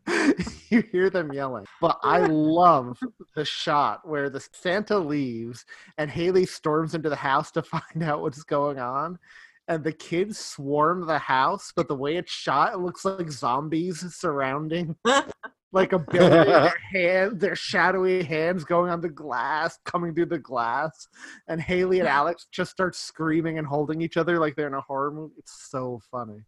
[0.71, 1.67] you hear them yelling.
[1.81, 2.99] But I love
[3.35, 5.65] the shot where the Santa leaves
[5.99, 9.19] and Haley storms into the house to find out what's going on.
[9.69, 14.03] And the kids swarm the house, but the way it's shot, it looks like zombies
[14.15, 14.97] surrounding
[15.73, 16.47] like a building.
[16.47, 21.07] their hand, their shadowy hands going on the glass, coming through the glass,
[21.49, 24.81] and Haley and Alex just start screaming and holding each other like they're in a
[24.81, 25.35] horror movie.
[25.37, 26.41] It's so funny.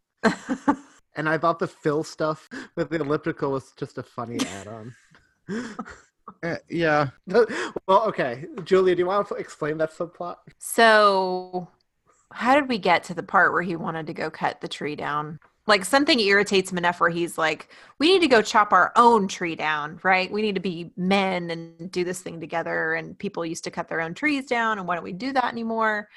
[1.17, 4.95] And I thought the Phil stuff with the elliptical was just a funny add-on.
[6.43, 7.09] Uh, yeah.
[7.27, 10.37] well, okay, Julia, do you want to explain that subplot?
[10.59, 11.69] So,
[12.33, 14.97] how did we get to the part where he wanted to go cut the tree
[14.97, 15.41] down?
[15.67, 19.29] Like something irritates him enough where he's like, "We need to go chop our own
[19.29, 20.31] tree down, right?
[20.31, 23.89] We need to be men and do this thing together." And people used to cut
[23.89, 26.09] their own trees down, and why don't we do that anymore?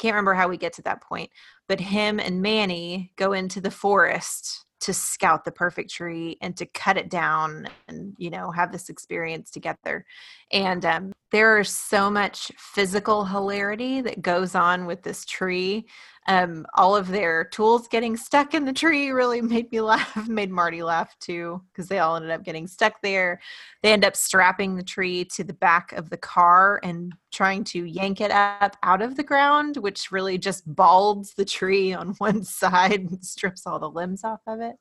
[0.00, 1.30] Can't remember how we get to that point,
[1.68, 6.64] but him and Manny go into the forest to scout the perfect tree and to
[6.64, 10.06] cut it down and you know have this experience together.
[10.52, 15.86] And um, there's so much physical hilarity that goes on with this tree
[16.28, 20.50] um, all of their tools getting stuck in the tree really made me laugh made
[20.50, 23.40] marty laugh too because they all ended up getting stuck there
[23.82, 27.84] they end up strapping the tree to the back of the car and trying to
[27.84, 32.44] yank it up out of the ground which really just balds the tree on one
[32.44, 34.76] side and strips all the limbs off of it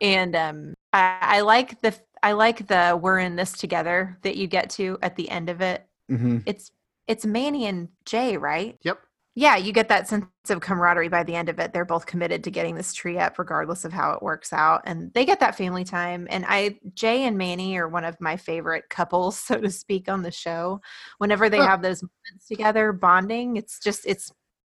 [0.00, 4.46] and um, I, I like the I like the we're in this together that you
[4.46, 5.86] get to at the end of it.
[6.10, 6.38] Mm-hmm.
[6.46, 6.70] It's
[7.06, 8.78] it's Manny and Jay, right?
[8.82, 8.98] Yep.
[9.40, 11.72] Yeah, you get that sense of camaraderie by the end of it.
[11.72, 15.10] They're both committed to getting this tree up, regardless of how it works out, and
[15.14, 16.26] they get that family time.
[16.28, 20.20] And I, Jay and Manny are one of my favorite couples, so to speak, on
[20.20, 20.82] the show.
[21.16, 24.30] Whenever they have those moments together, bonding, it's just it's.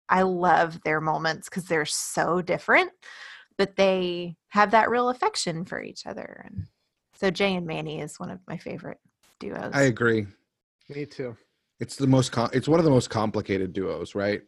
[0.09, 2.91] I love their moments because they're so different,
[3.57, 6.43] but they have that real affection for each other.
[6.43, 6.65] And
[7.15, 8.99] so Jay and Manny is one of my favorite
[9.39, 9.72] duos.
[9.74, 10.28] I agree.
[10.89, 11.38] Me too.
[11.80, 12.32] It's the most.
[12.32, 14.41] Com- it's one of the most complicated duos, right?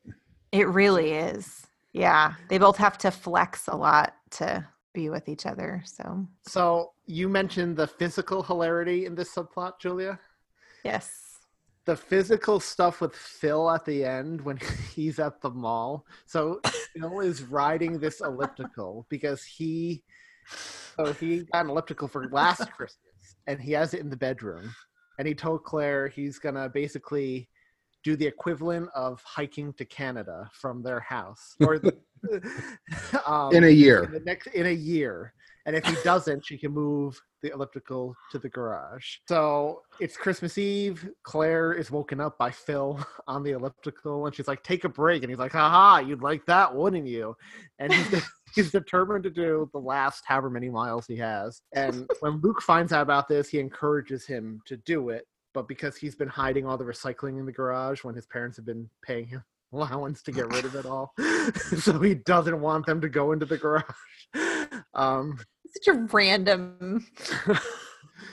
[0.51, 1.67] It really is.
[1.93, 5.83] Yeah, they both have to flex a lot to be with each other.
[5.85, 10.19] So, so you mentioned the physical hilarity in this subplot, Julia.
[10.83, 11.39] Yes.
[11.85, 14.59] The physical stuff with Phil at the end when
[14.95, 16.05] he's at the mall.
[16.25, 16.61] So
[16.93, 20.03] Phil is riding this elliptical because he,
[20.95, 24.73] so he got an elliptical for last Christmas, and he has it in the bedroom
[25.19, 27.49] and he told Claire he's gonna basically
[28.03, 31.95] do the equivalent of hiking to Canada from their house, or the,
[33.27, 34.05] um, in a year.
[34.15, 35.33] In, next, in a year,
[35.65, 39.17] and if he doesn't, she can move the elliptical to the garage.
[39.27, 41.09] So it's Christmas Eve.
[41.23, 45.21] Claire is woken up by Phil on the elliptical, and she's like, "Take a break,"
[45.23, 47.35] and he's like, "Haha, you'd like that, wouldn't you?"
[47.77, 47.93] And
[48.55, 51.61] he's, determined to do the last however many miles he has.
[51.73, 55.25] And when Luke finds out about this, he encourages him to do it.
[55.53, 58.65] But because he's been hiding all the recycling in the garage when his parents have
[58.65, 59.43] been paying him
[59.73, 61.13] allowance to get rid of it all,
[61.77, 63.83] so he doesn't want them to go into the garage.
[64.95, 67.05] Um, Such a random,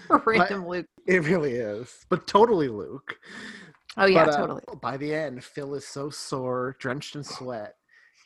[0.09, 0.87] random Luke.
[1.07, 3.15] It really is, but totally Luke.
[3.97, 4.63] Oh yeah, but, uh, totally.
[4.83, 7.75] By the end, Phil is so sore, drenched in sweat.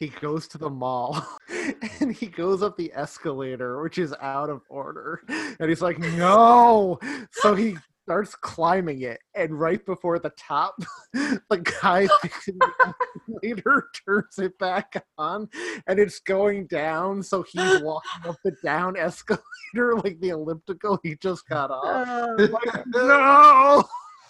[0.00, 1.22] He goes to the mall
[2.00, 5.20] and he goes up the escalator, which is out of order.
[5.28, 6.98] And he's like, no.
[7.32, 9.20] So he starts climbing it.
[9.34, 10.74] And right before the top,
[11.12, 12.94] the guy fixing the
[13.28, 15.50] escalator turns it back on
[15.86, 17.22] and it's going down.
[17.22, 22.38] So he's walking up the down escalator like the elliptical he just got off.
[22.38, 23.84] like, no.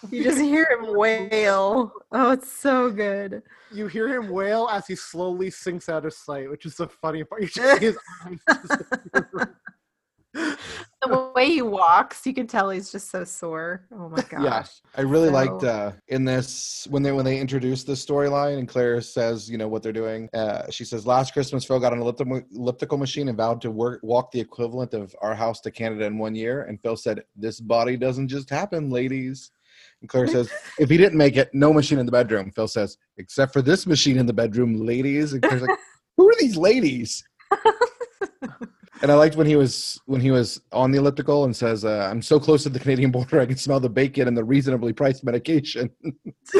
[0.09, 1.92] You just hear him wail.
[2.12, 3.42] Oh, it's so good.
[3.72, 7.24] You hear him wail as he slowly sinks out of sight, which is the funny
[7.24, 7.42] part.
[7.42, 9.46] You just see his eyes.
[11.03, 13.86] the way he walks, you can tell he's just so sore.
[13.92, 14.42] Oh my gosh.
[14.42, 14.64] Yeah,
[14.96, 18.68] I really So- liked uh, in this when they when they introduced this storyline and
[18.68, 20.28] Claire says, you know, what they're doing.
[20.32, 24.01] Uh, she says, "Last Christmas, Phil got an elliptical, elliptical machine and vowed to work
[24.03, 27.61] walk the equivalent of our house to Canada in one year." And Phil said, "This
[27.61, 29.51] body doesn't just happen, ladies."
[30.01, 32.96] And Claire says, "If he didn't make it, no machine in the bedroom." Phil says,
[33.18, 35.78] "Except for this machine in the bedroom, ladies." And Claire's like,
[36.16, 37.22] "Who are these ladies?"
[39.03, 42.09] And I liked when he was when he was on the elliptical and says, uh,
[42.11, 44.92] "I'm so close to the Canadian border, I can smell the bacon and the reasonably
[44.92, 45.90] priced medication."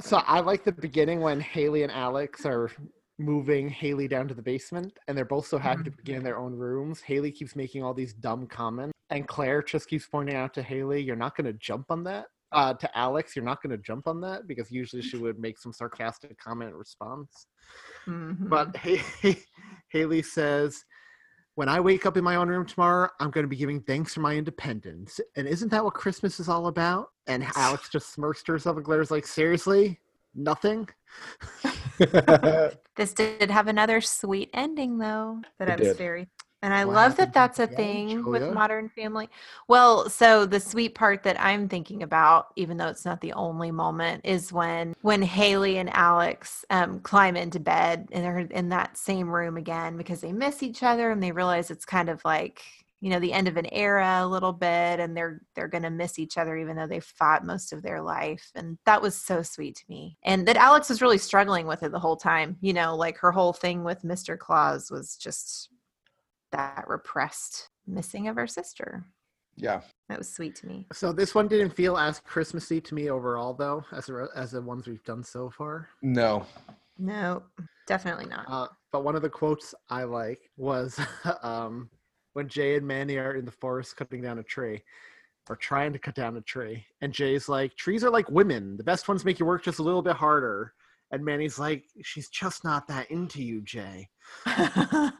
[0.00, 2.70] so I like the beginning when Haley and Alex are
[3.18, 6.38] moving Haley down to the basement, and they're both so happy to be in their
[6.38, 7.00] own rooms.
[7.00, 11.02] Haley keeps making all these dumb comments, and Claire just keeps pointing out to Haley,
[11.02, 14.08] "You're not going to jump on that." Uh, to Alex, you're not going to jump
[14.08, 17.46] on that because usually she would make some sarcastic comment response.
[18.06, 18.48] Mhm.
[18.48, 19.02] But Hay-
[19.90, 20.82] Haley says,
[21.56, 24.14] When I wake up in my own room tomorrow, I'm going to be giving thanks
[24.14, 25.20] for my independence.
[25.36, 27.08] And isn't that what Christmas is all about?
[27.26, 29.98] And Alex just smirks to herself and glares like, Seriously?
[30.34, 30.88] Nothing?
[32.96, 35.96] This did have another sweet ending, though, that It I was did.
[35.96, 36.28] very.
[36.62, 39.28] And I What love that that's a Yeah, thing with Modern Family.
[39.68, 43.70] Well, so the sweet part that I'm thinking about, even though it's not the only
[43.70, 48.96] moment, is when when Haley and Alex um, climb into bed and they're in that
[48.96, 52.60] same room again because they miss each other and they realize it's kind of like
[53.00, 55.90] you know the end of an era a little bit and they're they're going to
[55.90, 59.42] miss each other even though they've fought most of their life and that was so
[59.42, 62.72] sweet to me and that alex was really struggling with it the whole time you
[62.72, 65.70] know like her whole thing with mr claus was just
[66.52, 69.04] that repressed missing of her sister
[69.60, 69.80] yeah.
[70.08, 73.54] that was sweet to me So this one didn't feel as Christmassy to me overall,
[73.54, 75.88] though, as the, as the ones we've done so far.
[76.00, 76.46] No.
[76.96, 77.42] no
[77.88, 81.00] definitely not Uh, but one of the quotes I like was
[81.42, 81.90] um,
[82.38, 84.80] when Jay and Manny are in the forest cutting down a tree
[85.50, 86.86] or trying to cut down a tree.
[87.00, 88.76] And Jay's like, trees are like women.
[88.76, 90.72] The best ones make you work just a little bit harder.
[91.10, 94.08] And Manny's like, she's just not that into you, Jay.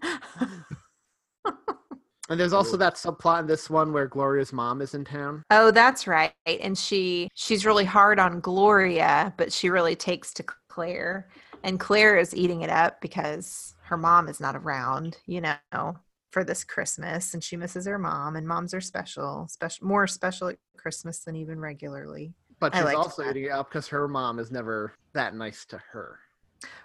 [2.31, 5.43] And there's also that subplot in this one where Gloria's mom is in town.
[5.51, 6.35] Oh, that's right.
[6.47, 11.31] And she she's really hard on Gloria, but she really takes to Claire.
[11.63, 15.97] And Claire is eating it up because her mom is not around, you know,
[16.39, 20.47] for this Christmas and she misses her mom and moms are special, special more special
[20.47, 22.33] at Christmas than even regularly.
[22.61, 23.31] But she's liked also that.
[23.31, 26.21] eating it up because her mom is never that nice to her.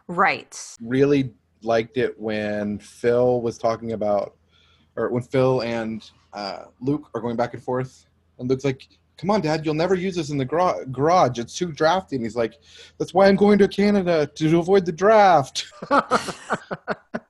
[0.07, 0.59] Right.
[0.81, 4.35] Really liked it when Phil was talking about,
[4.95, 8.07] or when Phil and uh, Luke are going back and forth,
[8.39, 8.87] and Luke's like,
[9.17, 11.37] "Come on, Dad, you'll never use this in the gra- garage.
[11.37, 12.55] It's too drafty." And he's like,
[12.97, 15.71] "That's why I'm going to Canada to avoid the draft."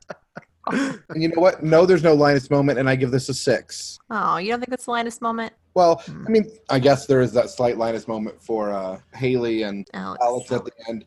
[0.72, 1.64] and you know what?
[1.64, 3.98] No, there's no Linus moment, and I give this a six.
[4.10, 5.54] Oh, you don't think it's the Linus moment?
[5.74, 9.88] Well, I mean, I guess there is that slight Linus moment for uh, Haley and
[9.94, 10.24] Alex.
[10.24, 11.06] Alex at the end,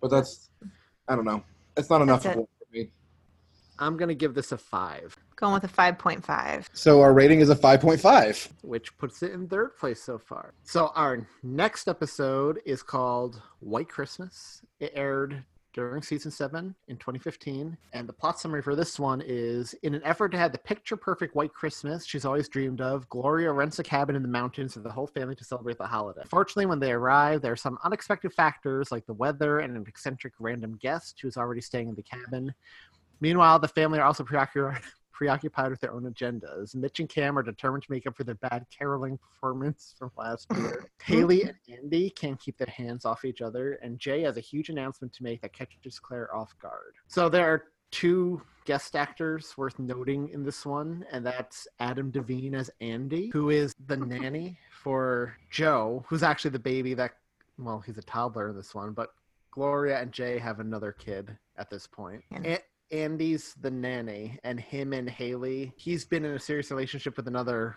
[0.00, 0.50] but that's
[1.08, 1.42] I don't know.
[1.76, 2.34] It's not enough it.
[2.34, 2.88] for me.
[3.78, 6.66] I'm going to give this a five, Going with a 5.5.
[6.72, 8.48] So our rating is a five point five.
[8.62, 10.54] which puts it in third place so far.
[10.64, 14.62] So our next episode is called White Christmas.
[14.80, 15.44] It aired
[15.76, 17.76] during season seven in 2015.
[17.92, 20.96] And the plot summary for this one is in an effort to have the picture
[20.96, 24.80] perfect white Christmas she's always dreamed of, Gloria rents a cabin in the mountains for
[24.80, 26.22] the whole family to celebrate the holiday.
[26.28, 30.32] Fortunately, when they arrive, there are some unexpected factors like the weather and an eccentric
[30.38, 32.54] random guest who's already staying in the cabin.
[33.20, 34.80] Meanwhile, the family are also preoccupied
[35.16, 36.74] preoccupied with their own agendas.
[36.74, 40.46] Mitch and Cam are determined to make up for their bad caroling performance from last
[40.54, 40.90] year.
[41.00, 41.12] Hmm.
[41.12, 44.68] Haley and Andy can't keep their hands off each other, and Jay has a huge
[44.68, 46.96] announcement to make that catches Claire off guard.
[47.08, 52.52] So there are two guest actors worth noting in this one, and that's Adam DeVine
[52.54, 57.12] as Andy, who is the nanny for Joe, who's actually the baby that,
[57.58, 59.14] well, he's a toddler in this one, but
[59.50, 62.22] Gloria and Jay have another kid at this point.
[62.30, 62.60] And-
[62.90, 67.76] Andy's the nanny, and him and Haley, he's been in a serious relationship with another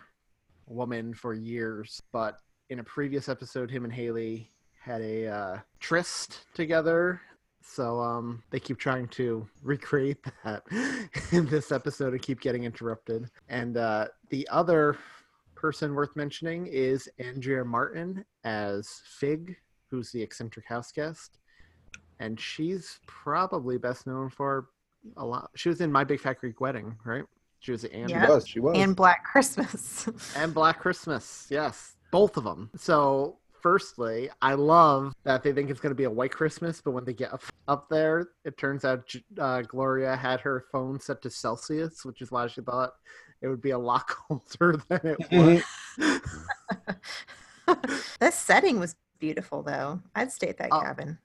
[0.68, 2.40] woman for years, but
[2.70, 7.22] in a previous episode, him and Haley had a uh, tryst together.
[7.62, 10.64] So um, they keep trying to recreate that
[11.32, 13.30] in this episode and keep getting interrupted.
[13.50, 14.98] And uh, the other
[15.56, 19.58] person worth mentioning is Andrea Martin as Fig,
[19.90, 21.38] who's the eccentric house guest.
[22.20, 24.70] And she's probably best known for
[25.18, 25.50] a lot.
[25.56, 27.24] She was in My Big Fat Greek Wedding, right?
[27.60, 28.14] She was Andy.
[28.14, 28.26] Yeah.
[28.26, 28.48] She was.
[28.48, 28.78] She was.
[28.78, 30.08] And Black Christmas.
[30.38, 31.48] and Black Christmas.
[31.50, 32.70] Yes, both of them.
[32.78, 36.92] So, firstly, I love that they think it's going to be a white Christmas, but
[36.92, 41.22] when they get up, up there, it turns out uh, Gloria had her phone set
[41.24, 42.94] to Celsius, which is why she thought
[43.42, 45.64] it would be a lot colder than it
[47.68, 47.76] was.
[48.20, 50.00] this setting was beautiful, though.
[50.16, 50.80] I'd stay at that Oh.
[50.82, 51.18] cabin.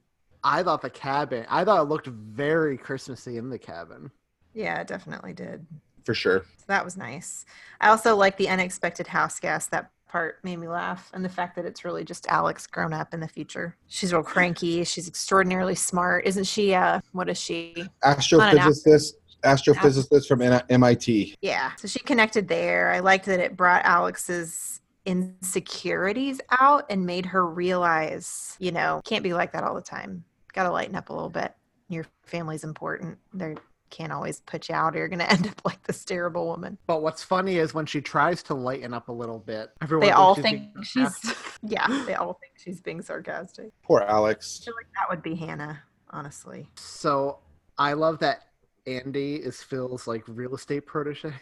[0.45, 1.47] I thought the cabin.
[1.49, 4.11] I thought it looked very Christmassy in the cabin.
[4.53, 5.67] Yeah, it definitely did.
[6.05, 6.45] For sure.
[6.59, 7.47] So that was nice.
[7.81, 9.71] I also like the unexpected house guest.
[9.71, 11.11] That part made me laugh.
[11.15, 13.77] And the fact that it's really just Alex grown up in the future.
[13.89, 14.85] She's real cranky.
[14.85, 16.27] She's extraordinarily smart.
[16.27, 16.75] Isn't she?
[16.75, 17.87] Uh, what is she?
[18.05, 19.15] Astrophysicist.
[19.43, 21.37] astrophysicist from MIT.
[21.41, 21.73] Yeah.
[21.77, 22.93] So she connected there.
[22.93, 29.23] I liked that it brought Alex's insecurities out and made her realize, you know, can't
[29.23, 30.25] be like that all the time.
[30.55, 31.55] Got to lighten up a little bit.
[31.89, 33.19] Your family's important.
[33.35, 33.57] They
[33.91, 36.79] can't always put you out or you're going to end up like this terrible woman.
[36.87, 40.13] But what's funny is when she tries to lighten up a little bit, everyone They
[40.13, 43.71] all she's think she's, yeah, they all think she's being sarcastic.
[43.83, 44.61] Poor Alex.
[44.63, 46.69] I feel like that would be Hannah, honestly.
[46.77, 47.39] So
[47.79, 48.49] I love that
[48.87, 51.33] Andy is Phil's like real estate protege,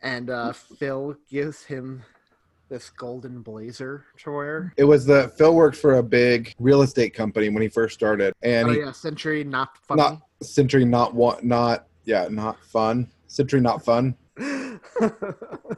[0.00, 2.04] and uh, Phil gives him
[2.68, 4.72] this golden blazer to wear.
[4.76, 8.34] It was the Phil worked for a big real estate company when he first started,
[8.42, 10.02] and oh he, yeah, Century not funny.
[10.02, 13.10] not Century, not want, not yeah, not fun.
[13.26, 14.16] Century, not fun.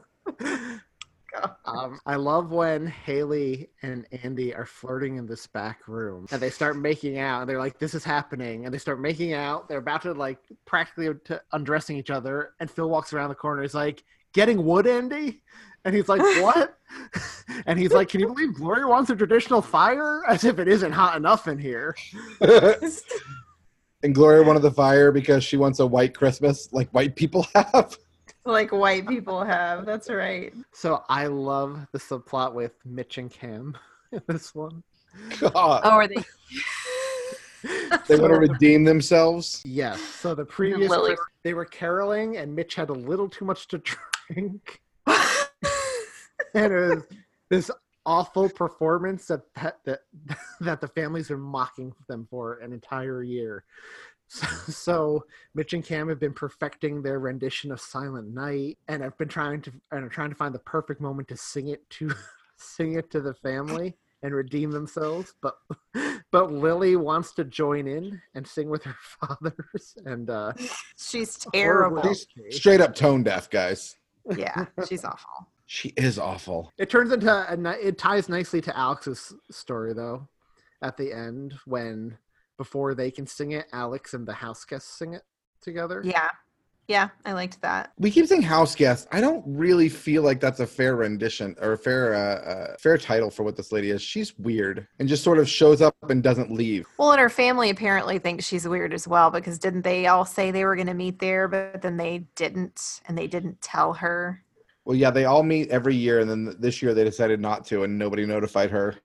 [1.65, 6.51] Um, I love when Haley and Andy are flirting in this back room and they
[6.51, 8.65] start making out and they're like, this is happening.
[8.65, 9.69] And they start making out.
[9.69, 11.09] They're about to like practically
[11.53, 12.55] undressing each other.
[12.61, 13.63] And Phil walks around the corner.
[13.63, 15.43] He's like, getting wood, Andy?
[15.89, 16.77] And he's like, what?
[17.67, 20.23] and he's like, can you believe Gloria wants a traditional fire?
[20.29, 21.97] As if it isn't hot enough in here.
[24.03, 27.97] and Gloria wanted the fire because she wants a white Christmas, like white people have.
[28.45, 29.87] like white people have.
[29.87, 30.53] That's right.
[30.75, 33.75] So I love the subplot with Mitch and Cam
[34.13, 34.83] in this one.
[35.41, 36.17] God, Oh, are they?
[38.09, 39.63] they want to redeem themselves.
[39.65, 40.03] Yes.
[40.03, 43.79] So the previous Lily- they were caroling, and Mitch had a little too much to
[43.79, 44.83] drink,
[46.55, 47.03] and it was
[47.51, 47.71] this
[48.07, 50.01] awful performance that that that,
[50.61, 53.65] that the families are mocking them for an entire year.
[54.31, 55.25] So, so
[55.55, 59.63] Mitch and Cam have been perfecting their rendition of Silent Night, and I've been trying
[59.63, 62.13] to and are trying to find the perfect moment to sing it to
[62.57, 65.35] sing it to the family and redeem themselves.
[65.41, 65.57] But
[66.31, 70.53] but Lily wants to join in and sing with her fathers, and uh,
[70.99, 72.03] She's terrible.
[72.03, 73.97] She's straight up tone deaf, guys.
[74.37, 75.49] Yeah, she's awful.
[75.71, 76.73] She is awful.
[76.79, 80.27] It turns into a, it ties nicely to Alex's story though,
[80.81, 82.17] at the end when
[82.57, 85.23] before they can sing it, Alex and the house guests sing it
[85.61, 86.01] together.
[86.03, 86.31] Yeah.
[86.89, 87.93] Yeah, I liked that.
[87.99, 89.09] We keep saying house guest.
[89.13, 92.97] I don't really feel like that's a fair rendition or a fair uh, uh, fair
[92.97, 94.01] title for what this lady is.
[94.01, 96.87] She's weird and just sort of shows up and doesn't leave.
[96.97, 100.51] Well, and her family apparently thinks she's weird as well because didn't they all say
[100.51, 104.43] they were going to meet there, but then they didn't, and they didn't tell her.
[104.89, 107.83] Well, yeah, they all meet every year, and then this year they decided not to,
[107.83, 108.97] and nobody notified her.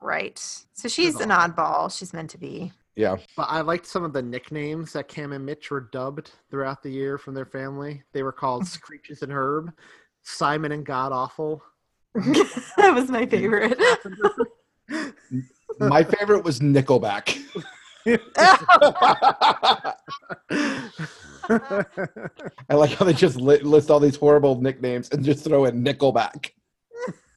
[0.00, 0.38] Right.
[0.74, 1.90] So she's an oddball.
[1.92, 2.70] She's meant to be.
[2.94, 6.84] Yeah, But I liked some of the nicknames that Cam and Mitch were dubbed throughout
[6.84, 8.04] the year from their family.
[8.12, 8.74] They were called mm-hmm.
[8.74, 9.72] Screeches and Herb,
[10.22, 11.60] Simon and God Awful.
[12.14, 13.76] that was my favorite.
[15.80, 17.36] my favorite was Nickelback.
[21.48, 25.84] I like how they just li- list all these horrible nicknames and just throw in
[25.84, 26.50] Nickelback.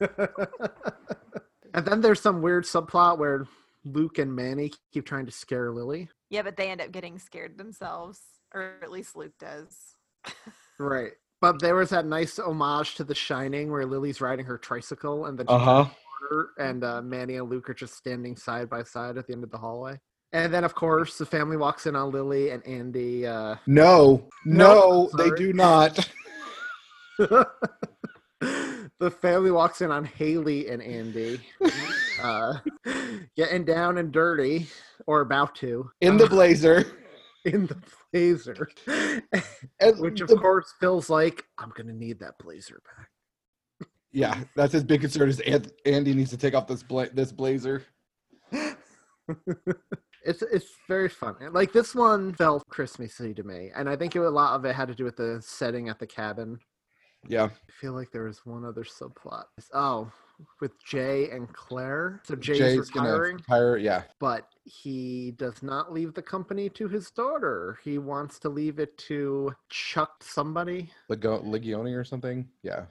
[1.74, 3.46] and then there's some weird subplot where
[3.84, 6.08] Luke and Manny keep trying to scare Lily.
[6.30, 8.20] yeah, but they end up getting scared themselves,
[8.54, 9.76] or at least Luke does.
[10.80, 11.10] Right.
[11.40, 15.36] But there was that nice homage to The Shining where Lily's riding her tricycle and
[15.36, 15.86] the Uh huh.
[16.56, 19.50] and uh, Manny and Luke are just standing side by side at the end of
[19.50, 19.98] the hallway.
[20.32, 23.26] And then, of course, the family walks in on Lily and Andy.
[23.26, 26.06] Uh, No, no, No, they do not.
[27.18, 31.40] the family walks in on Haley and Andy,
[32.22, 32.58] uh,
[33.36, 34.66] getting down and dirty,
[35.06, 36.84] or about to, In the blazer.
[37.44, 37.76] in the
[38.12, 38.68] blazer.
[39.98, 43.08] Which, of the- course, feels like I'm going to need that blazer back.
[44.12, 45.28] Yeah, that's his big concern.
[45.28, 45.40] Is
[45.86, 47.82] Andy needs to take off this bla- this blazer.
[50.24, 51.36] It's it's very fun.
[51.52, 54.74] Like this one felt Christmassy to me, and I think it, a lot of it
[54.74, 56.58] had to do with the setting at the cabin.
[57.26, 59.44] Yeah, I feel like there was one other subplot.
[59.74, 60.10] Oh,
[60.60, 62.20] with Jay and Claire.
[62.24, 63.76] So Jay's, Jay's retiring, retire.
[63.76, 67.78] Yeah, but he does not leave the company to his daughter.
[67.82, 72.48] He wants to leave it to Chuck somebody, Lego- Legione or something.
[72.62, 72.84] Yeah,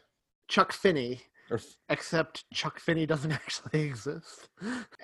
[0.47, 1.21] Chuck Finney.
[1.49, 4.49] Or f- Except Chuck Finney doesn't actually exist,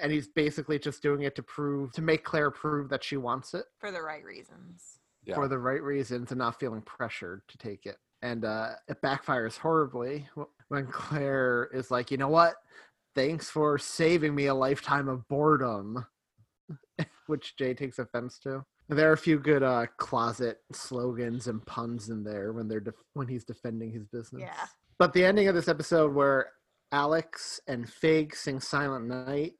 [0.01, 3.53] and he's basically just doing it to prove to make Claire prove that she wants
[3.53, 3.65] it.
[3.79, 4.99] For the right reasons.
[5.25, 5.35] yeah.
[5.35, 7.97] for the right reasons and not feeling pressured to take it.
[8.21, 10.27] And uh, it backfires horribly
[10.69, 12.55] when Claire is like, you know what?
[13.15, 16.05] Thanks for saving me a lifetime of boredom,
[17.27, 18.63] which Jay takes offense to.
[18.89, 22.95] There are a few good uh, closet slogans and puns in there when they're def-
[23.13, 24.41] when he's defending his business.
[24.41, 24.65] Yeah.
[25.03, 26.51] But the ending of this episode where
[26.93, 29.55] Alex and Fig sing Silent Night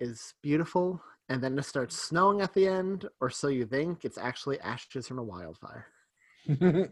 [0.00, 4.06] is beautiful and then it starts snowing at the end, or so you think.
[4.06, 5.88] It's actually ashes from a wildfire.
[6.48, 6.88] I-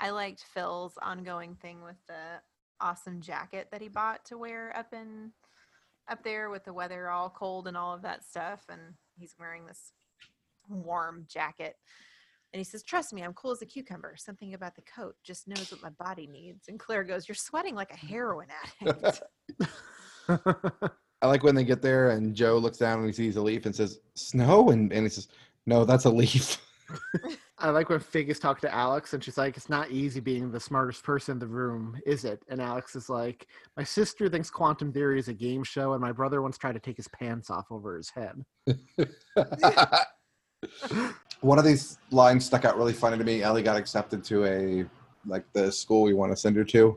[0.00, 2.40] I liked Phil's ongoing thing with the
[2.80, 5.30] awesome jacket that he bought to wear up in
[6.10, 8.80] up there with the weather all cold and all of that stuff and
[9.16, 9.92] he's wearing this
[10.68, 11.76] warm jacket
[12.52, 15.48] and he says trust me i'm cool as a cucumber something about the coat just
[15.48, 18.48] knows what my body needs and claire goes you're sweating like a heroin
[18.80, 19.22] addict
[21.22, 23.66] I like when they get there and Joe looks down and he sees a leaf
[23.66, 24.70] and says, Snow?
[24.70, 25.28] And, and he says,
[25.66, 26.58] No, that's a leaf.
[27.58, 30.50] I like when Fig is talking to Alex and she's like, It's not easy being
[30.50, 32.42] the smartest person in the room, is it?
[32.48, 36.12] And Alex is like, My sister thinks quantum theory is a game show, and my
[36.12, 38.44] brother once tried to take his pants off over his head.
[41.40, 43.42] One of these lines stuck out really funny to me.
[43.42, 44.84] Ellie got accepted to a
[45.26, 46.96] like the school we want to send her to,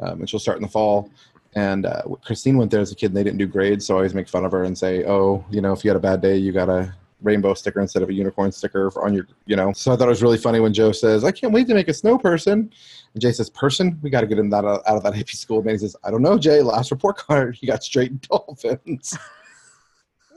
[0.00, 1.10] um, and she'll start in the fall.
[1.54, 3.96] And uh, Christine went there as a kid, and they didn't do grades, so I
[3.98, 6.22] always make fun of her and say, "Oh, you know, if you had a bad
[6.22, 9.72] day, you got a rainbow sticker instead of a unicorn sticker on your, you know."
[9.72, 11.88] So I thought it was really funny when Joe says, "I can't wait to make
[11.88, 12.72] a snow person,"
[13.12, 13.98] and Jay says, "Person?
[14.02, 15.96] We got to get him that out, out of that hippie school." And he says,
[16.04, 16.62] "I don't know, Jay.
[16.62, 19.16] Last report card, he got straight dolphins."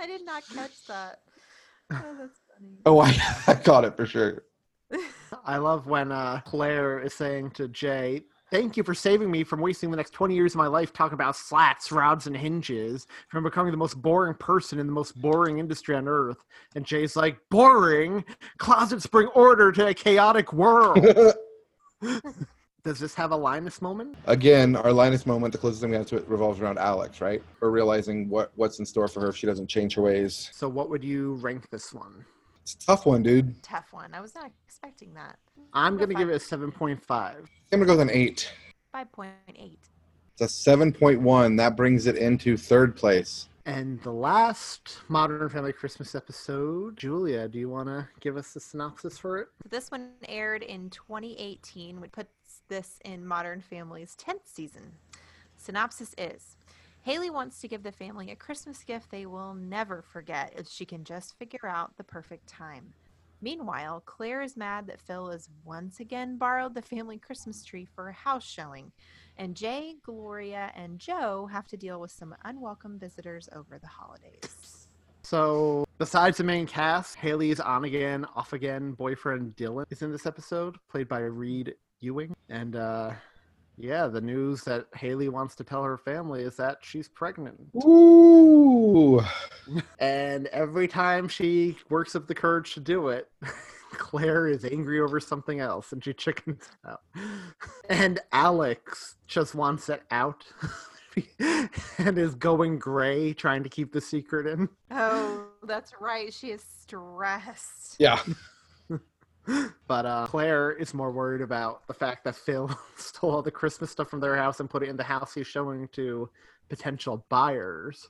[0.00, 1.20] i did not catch that
[1.92, 4.44] oh that's funny oh, I, I caught it for sure.
[5.44, 9.60] I love when uh, Claire is saying to Jay, Thank you for saving me from
[9.60, 13.44] wasting the next 20 years of my life talking about slats, rods, and hinges, from
[13.44, 16.38] becoming the most boring person in the most boring industry on earth.
[16.74, 18.24] And Jay's like, Boring?
[18.56, 21.06] Closets bring order to a chaotic world.
[22.84, 24.16] Does this have a Linus moment?
[24.26, 27.42] Again, our Linus moment, the closest thing we have to it revolves around Alex, right?
[27.60, 30.50] Or realizing what what's in store for her if she doesn't change her ways.
[30.52, 32.24] So, what would you rank this one?
[32.62, 33.62] It's a tough one, dude.
[33.62, 35.38] tough one i was not expecting that
[35.72, 37.00] I'm going to give it a 7.5.
[37.10, 38.50] I'm gonna go with an eight.
[38.94, 39.28] 5.8
[40.32, 41.56] It's a seven point one.
[41.56, 43.48] That brings it into third place.
[43.66, 48.60] And the last Modern Family Christmas episode, Julia, do you want to give us the
[48.60, 49.48] synopsis for it?
[49.68, 52.30] This one aired in 2018, which puts
[52.68, 54.92] this in Modern Family's 10th season.
[55.56, 56.56] Synopsis is
[57.02, 60.84] Haley wants to give the family a Christmas gift they will never forget if she
[60.84, 62.92] can just figure out the perfect time.
[63.40, 68.08] Meanwhile, Claire is mad that Phil has once again borrowed the family Christmas tree for
[68.08, 68.90] a house showing,
[69.36, 74.88] and Jay, Gloria, and Joe have to deal with some unwelcome visitors over the holidays.
[75.22, 80.26] So, besides the main cast, Haley's on again, off again boyfriend Dylan is in this
[80.26, 82.34] episode, played by Reed Ewing.
[82.48, 83.12] And uh,
[83.76, 87.60] yeah, the news that Haley wants to tell her family is that she's pregnant.
[87.84, 89.22] Ooh.
[89.98, 93.28] And every time she works up the courage to do it,
[93.92, 97.02] Claire is angry over something else and she chickens out.
[97.90, 100.44] And Alex just wants it out
[101.98, 104.68] and is going gray trying to keep the secret in.
[104.90, 106.32] Oh, that's right.
[106.32, 107.96] She is stressed.
[107.98, 108.20] Yeah.
[109.88, 113.90] But uh, Claire is more worried about the fact that Phil stole all the Christmas
[113.90, 116.28] stuff from their house and put it in the house he's showing to
[116.68, 118.08] potential buyers.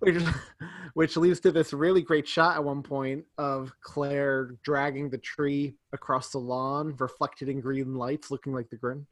[0.00, 0.22] Which,
[0.94, 5.74] which leads to this really great shot at one point of Claire dragging the tree
[5.92, 9.06] across the lawn, reflected in green lights, looking like the Grinch.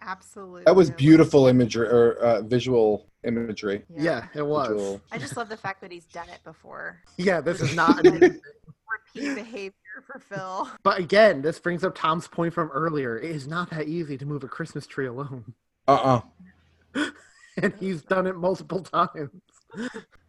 [0.00, 0.64] Absolutely.
[0.64, 3.82] That was beautiful imagery or uh, visual imagery.
[3.96, 4.68] Yeah, it was.
[4.68, 5.00] Visual.
[5.10, 7.00] I just love the fact that he's done it before.
[7.16, 7.98] Yeah, this is not.
[8.06, 8.40] a new thing.
[9.14, 9.72] Repeat behavior
[10.06, 10.68] for Phil.
[10.82, 13.18] but again, this brings up Tom's point from earlier.
[13.18, 15.54] It is not that easy to move a Christmas tree alone,
[15.88, 16.20] Uh
[16.94, 17.08] uh
[17.62, 19.30] and he's done it multiple times.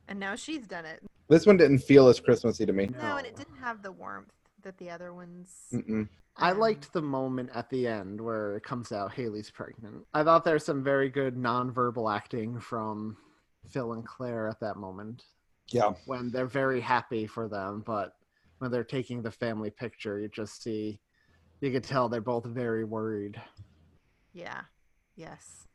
[0.08, 1.02] And now she's done it.
[1.30, 2.90] This one didn't feel as Christmassy to me.
[3.02, 4.32] No, and it didn't have the warmth
[4.64, 5.50] that the other ones.
[5.74, 6.08] Mm-mm.
[6.38, 10.06] I liked the moment at the end where it comes out Haley's pregnant.
[10.14, 13.18] I thought there's some very good nonverbal acting from
[13.70, 15.24] Phil and Claire at that moment
[15.70, 15.92] Yeah.
[16.06, 18.16] when they're very happy for them, but
[18.60, 21.00] when they're taking the family picture, you just see,
[21.62, 23.42] you could tell they're both very worried.
[24.34, 24.62] Yeah.
[25.16, 25.68] Yes.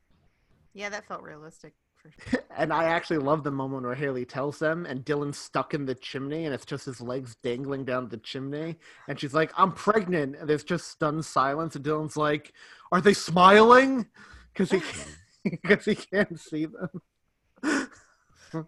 [0.75, 2.45] Yeah, that felt realistic for sure.
[2.57, 5.95] And I actually love the moment where Haley tells them, and Dylan's stuck in the
[5.95, 8.77] chimney, and it's just his legs dangling down the chimney.
[9.09, 10.37] And she's like, I'm pregnant.
[10.37, 11.77] And there's just stunned silence.
[11.77, 12.53] And Dylan's like,
[12.93, 14.07] Are they smiling?
[14.53, 14.81] Because he,
[15.51, 17.91] because he can't see them.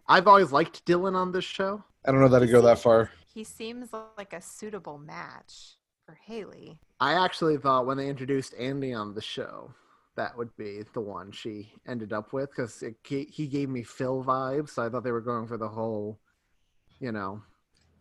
[0.08, 1.82] I've always liked Dylan on this show.
[2.04, 3.10] I don't know that to go that far.
[3.32, 6.78] He seems like a suitable match for Haley.
[6.98, 9.72] I actually thought when they introduced Andy on the show,
[10.16, 14.70] that would be the one she ended up with because he gave me Phil vibes.
[14.70, 16.18] So I thought they were going for the whole,
[16.98, 17.40] you know,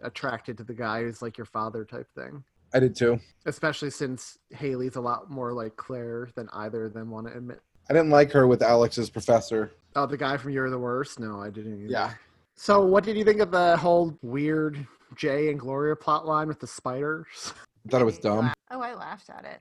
[0.02, 2.44] attracted to the guy who's like your father type thing.
[2.74, 3.20] I did too.
[3.46, 7.62] Especially since Haley's a lot more like Claire than either of them want to admit.
[7.90, 9.74] I didn't like her with Alex's professor.
[9.96, 11.20] Oh, the guy from You're the Worst?
[11.20, 11.84] No, I didn't.
[11.84, 11.92] Either.
[11.92, 12.14] Yeah.
[12.56, 14.86] So, what did you think of the whole weird
[15.20, 17.54] Jay and Gloria plot line with the spiders?
[17.86, 18.54] I thought it was dumb.
[18.72, 19.60] Oh, I laughed at it.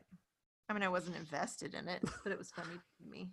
[0.69, 3.31] I mean, I wasn't invested in it, but it was funny to me.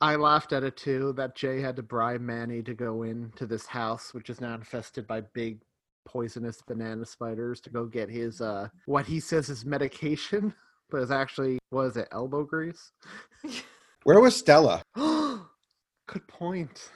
[0.00, 3.66] I laughed at it too that Jay had to bribe Manny to go into this
[3.66, 5.60] house, which is now infested by big
[6.06, 10.54] poisonous banana spiders, to go get his uh what he says is medication,
[10.90, 12.92] but it's actually what is it, elbow grease?
[14.04, 14.82] Where was Stella?
[14.94, 16.90] Good point.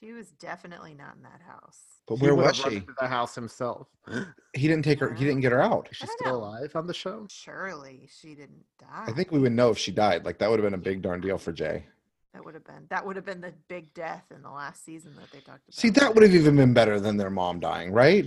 [0.00, 1.91] She was definitely not in that house.
[2.06, 2.76] But He where would've was she?
[2.76, 3.88] into The house himself.
[4.54, 5.14] He didn't take her.
[5.14, 5.88] He didn't get her out.
[5.90, 6.36] Is she still know.
[6.38, 7.26] alive on the show?
[7.30, 9.04] Surely she didn't die.
[9.06, 10.26] I think we would know if she died.
[10.26, 11.86] Like that would have been a big darn deal for Jay.
[12.34, 15.14] that would have been that would have been the big death in the last season
[15.16, 15.74] that they talked about.
[15.74, 18.26] See, that would have even been better than their mom dying, right?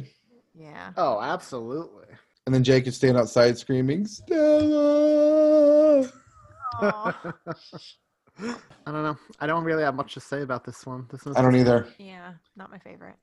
[0.55, 0.91] Yeah.
[0.97, 2.07] Oh, absolutely.
[2.47, 6.01] And then Jay could stand outside screaming, Stella.
[6.81, 7.13] I
[8.85, 9.17] don't know.
[9.39, 11.07] I don't really have much to say about this one.
[11.11, 11.87] This I don't either.
[11.97, 13.15] yeah, not my favorite.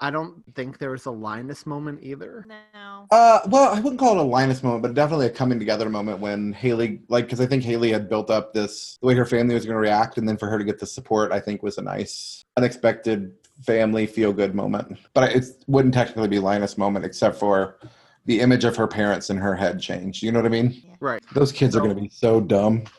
[0.00, 2.46] I don't think there was a Linus moment either.
[2.48, 3.06] No.
[3.10, 6.20] Uh, well, I wouldn't call it a Linus moment, but definitely a coming together moment
[6.20, 9.54] when Haley, like, because I think Haley had built up this the way her family
[9.54, 11.78] was going to react, and then for her to get the support, I think was
[11.78, 13.32] a nice, unexpected
[13.64, 14.98] family feel good moment.
[15.14, 17.78] But it wouldn't technically be Linus moment except for
[18.26, 20.22] the image of her parents in her head changed.
[20.22, 20.96] You know what I mean?
[21.00, 21.22] Right.
[21.32, 22.84] Those kids are going to be so dumb.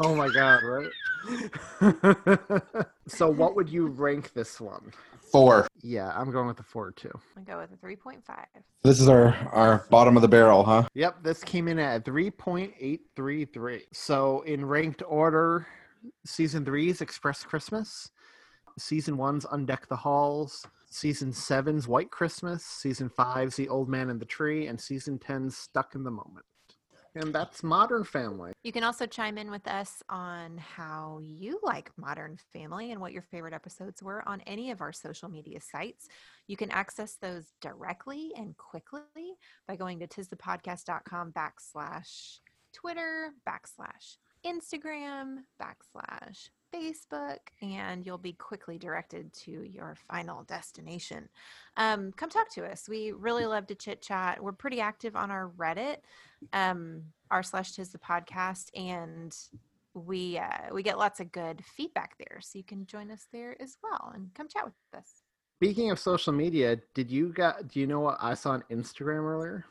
[0.00, 0.90] Oh my god, right?
[3.06, 4.92] So what would you rank this one?
[5.30, 5.68] Four.
[5.82, 7.12] Yeah, I'm going with the four too.
[7.36, 8.46] I go with a three point five.
[8.82, 10.88] This is our our bottom of the barrel, huh?
[10.94, 13.82] Yep, this came in at 3.833.
[13.92, 15.66] So in ranked order,
[16.24, 18.10] season three's Express Christmas,
[18.78, 24.20] season one's Undeck the Halls, season seven's White Christmas, season five's The Old Man and
[24.20, 26.46] the Tree, and season ten's Stuck in the Moment.
[27.18, 28.52] And that's Modern Family.
[28.62, 33.12] You can also chime in with us on how you like Modern Family and what
[33.12, 36.06] your favorite episodes were on any of our social media sites.
[36.46, 39.02] You can access those directly and quickly
[39.66, 42.38] by going to tisthepodcast.com backslash
[42.72, 51.28] Twitter, backslash Instagram, backslash Facebook, and you'll be quickly directed to your final destination.
[51.76, 52.88] Um, come talk to us.
[52.88, 54.42] We really love to chit chat.
[54.42, 55.98] We're pretty active on our Reddit,
[56.52, 59.36] um, r slash tis the podcast, and
[59.94, 62.38] we uh, we get lots of good feedback there.
[62.40, 65.22] So you can join us there as well and come chat with us.
[65.58, 69.22] Speaking of social media, did you got do you know what I saw on Instagram
[69.22, 69.64] earlier?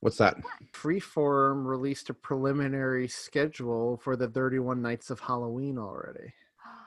[0.00, 0.36] What's that?
[0.72, 6.32] Freeform released a preliminary schedule for the 31 Nights of Halloween already.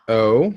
[0.08, 0.54] Oh,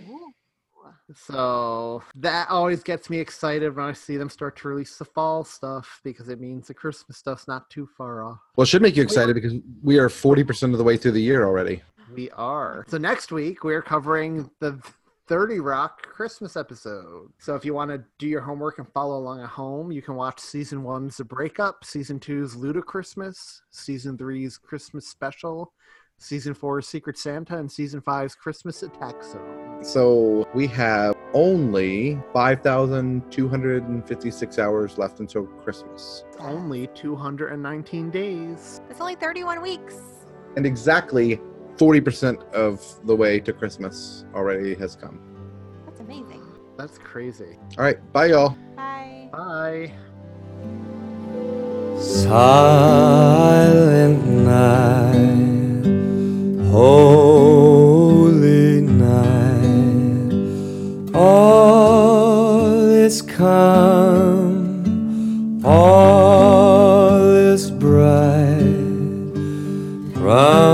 [1.17, 5.45] So that always gets me excited when I see them start to release the fall
[5.45, 8.39] stuff because it means the Christmas stuff's not too far off.
[8.57, 11.13] well, it should make you excited because we are forty percent of the way through
[11.13, 11.83] the year already.
[12.15, 12.85] We are.
[12.89, 14.81] So next week we're covering the
[15.27, 17.33] 30 Rock Christmas episode.
[17.39, 20.17] So if you want to do your homework and follow along at home, you can
[20.17, 25.73] watch season one's The Breakup, season two's Ludachristmas, season three's Christmas Special,
[26.19, 29.83] season four's Secret Santa, and season five's Christmas Attack Zone.
[29.83, 36.25] So we have only 5,256 hours left until Christmas.
[36.39, 38.83] Only 219 days.
[38.91, 39.97] It's only 31 weeks.
[40.57, 41.41] And exactly
[41.77, 45.21] 40% of the way to Christmas already has come.
[45.87, 46.43] That's amazing.
[46.77, 47.59] That's crazy.
[47.79, 48.13] All right.
[48.13, 48.57] Bye, y'all.
[48.77, 49.29] Bye.
[49.33, 49.93] Bye.
[52.05, 55.87] Silent night,
[56.71, 60.35] holy night,
[61.15, 64.75] all is calm,
[65.65, 68.61] all is bright.
[70.21, 70.74] Round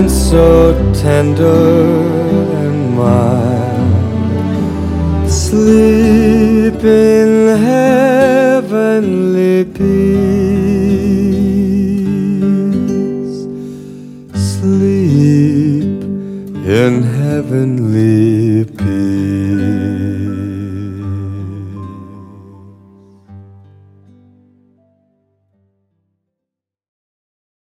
[0.00, 1.44] infant, so tender
[2.62, 3.90] and mild,
[5.30, 8.84] sleep in heavenly
[9.64, 9.80] peace,
[14.34, 16.02] sleep
[16.66, 18.09] in heavenly.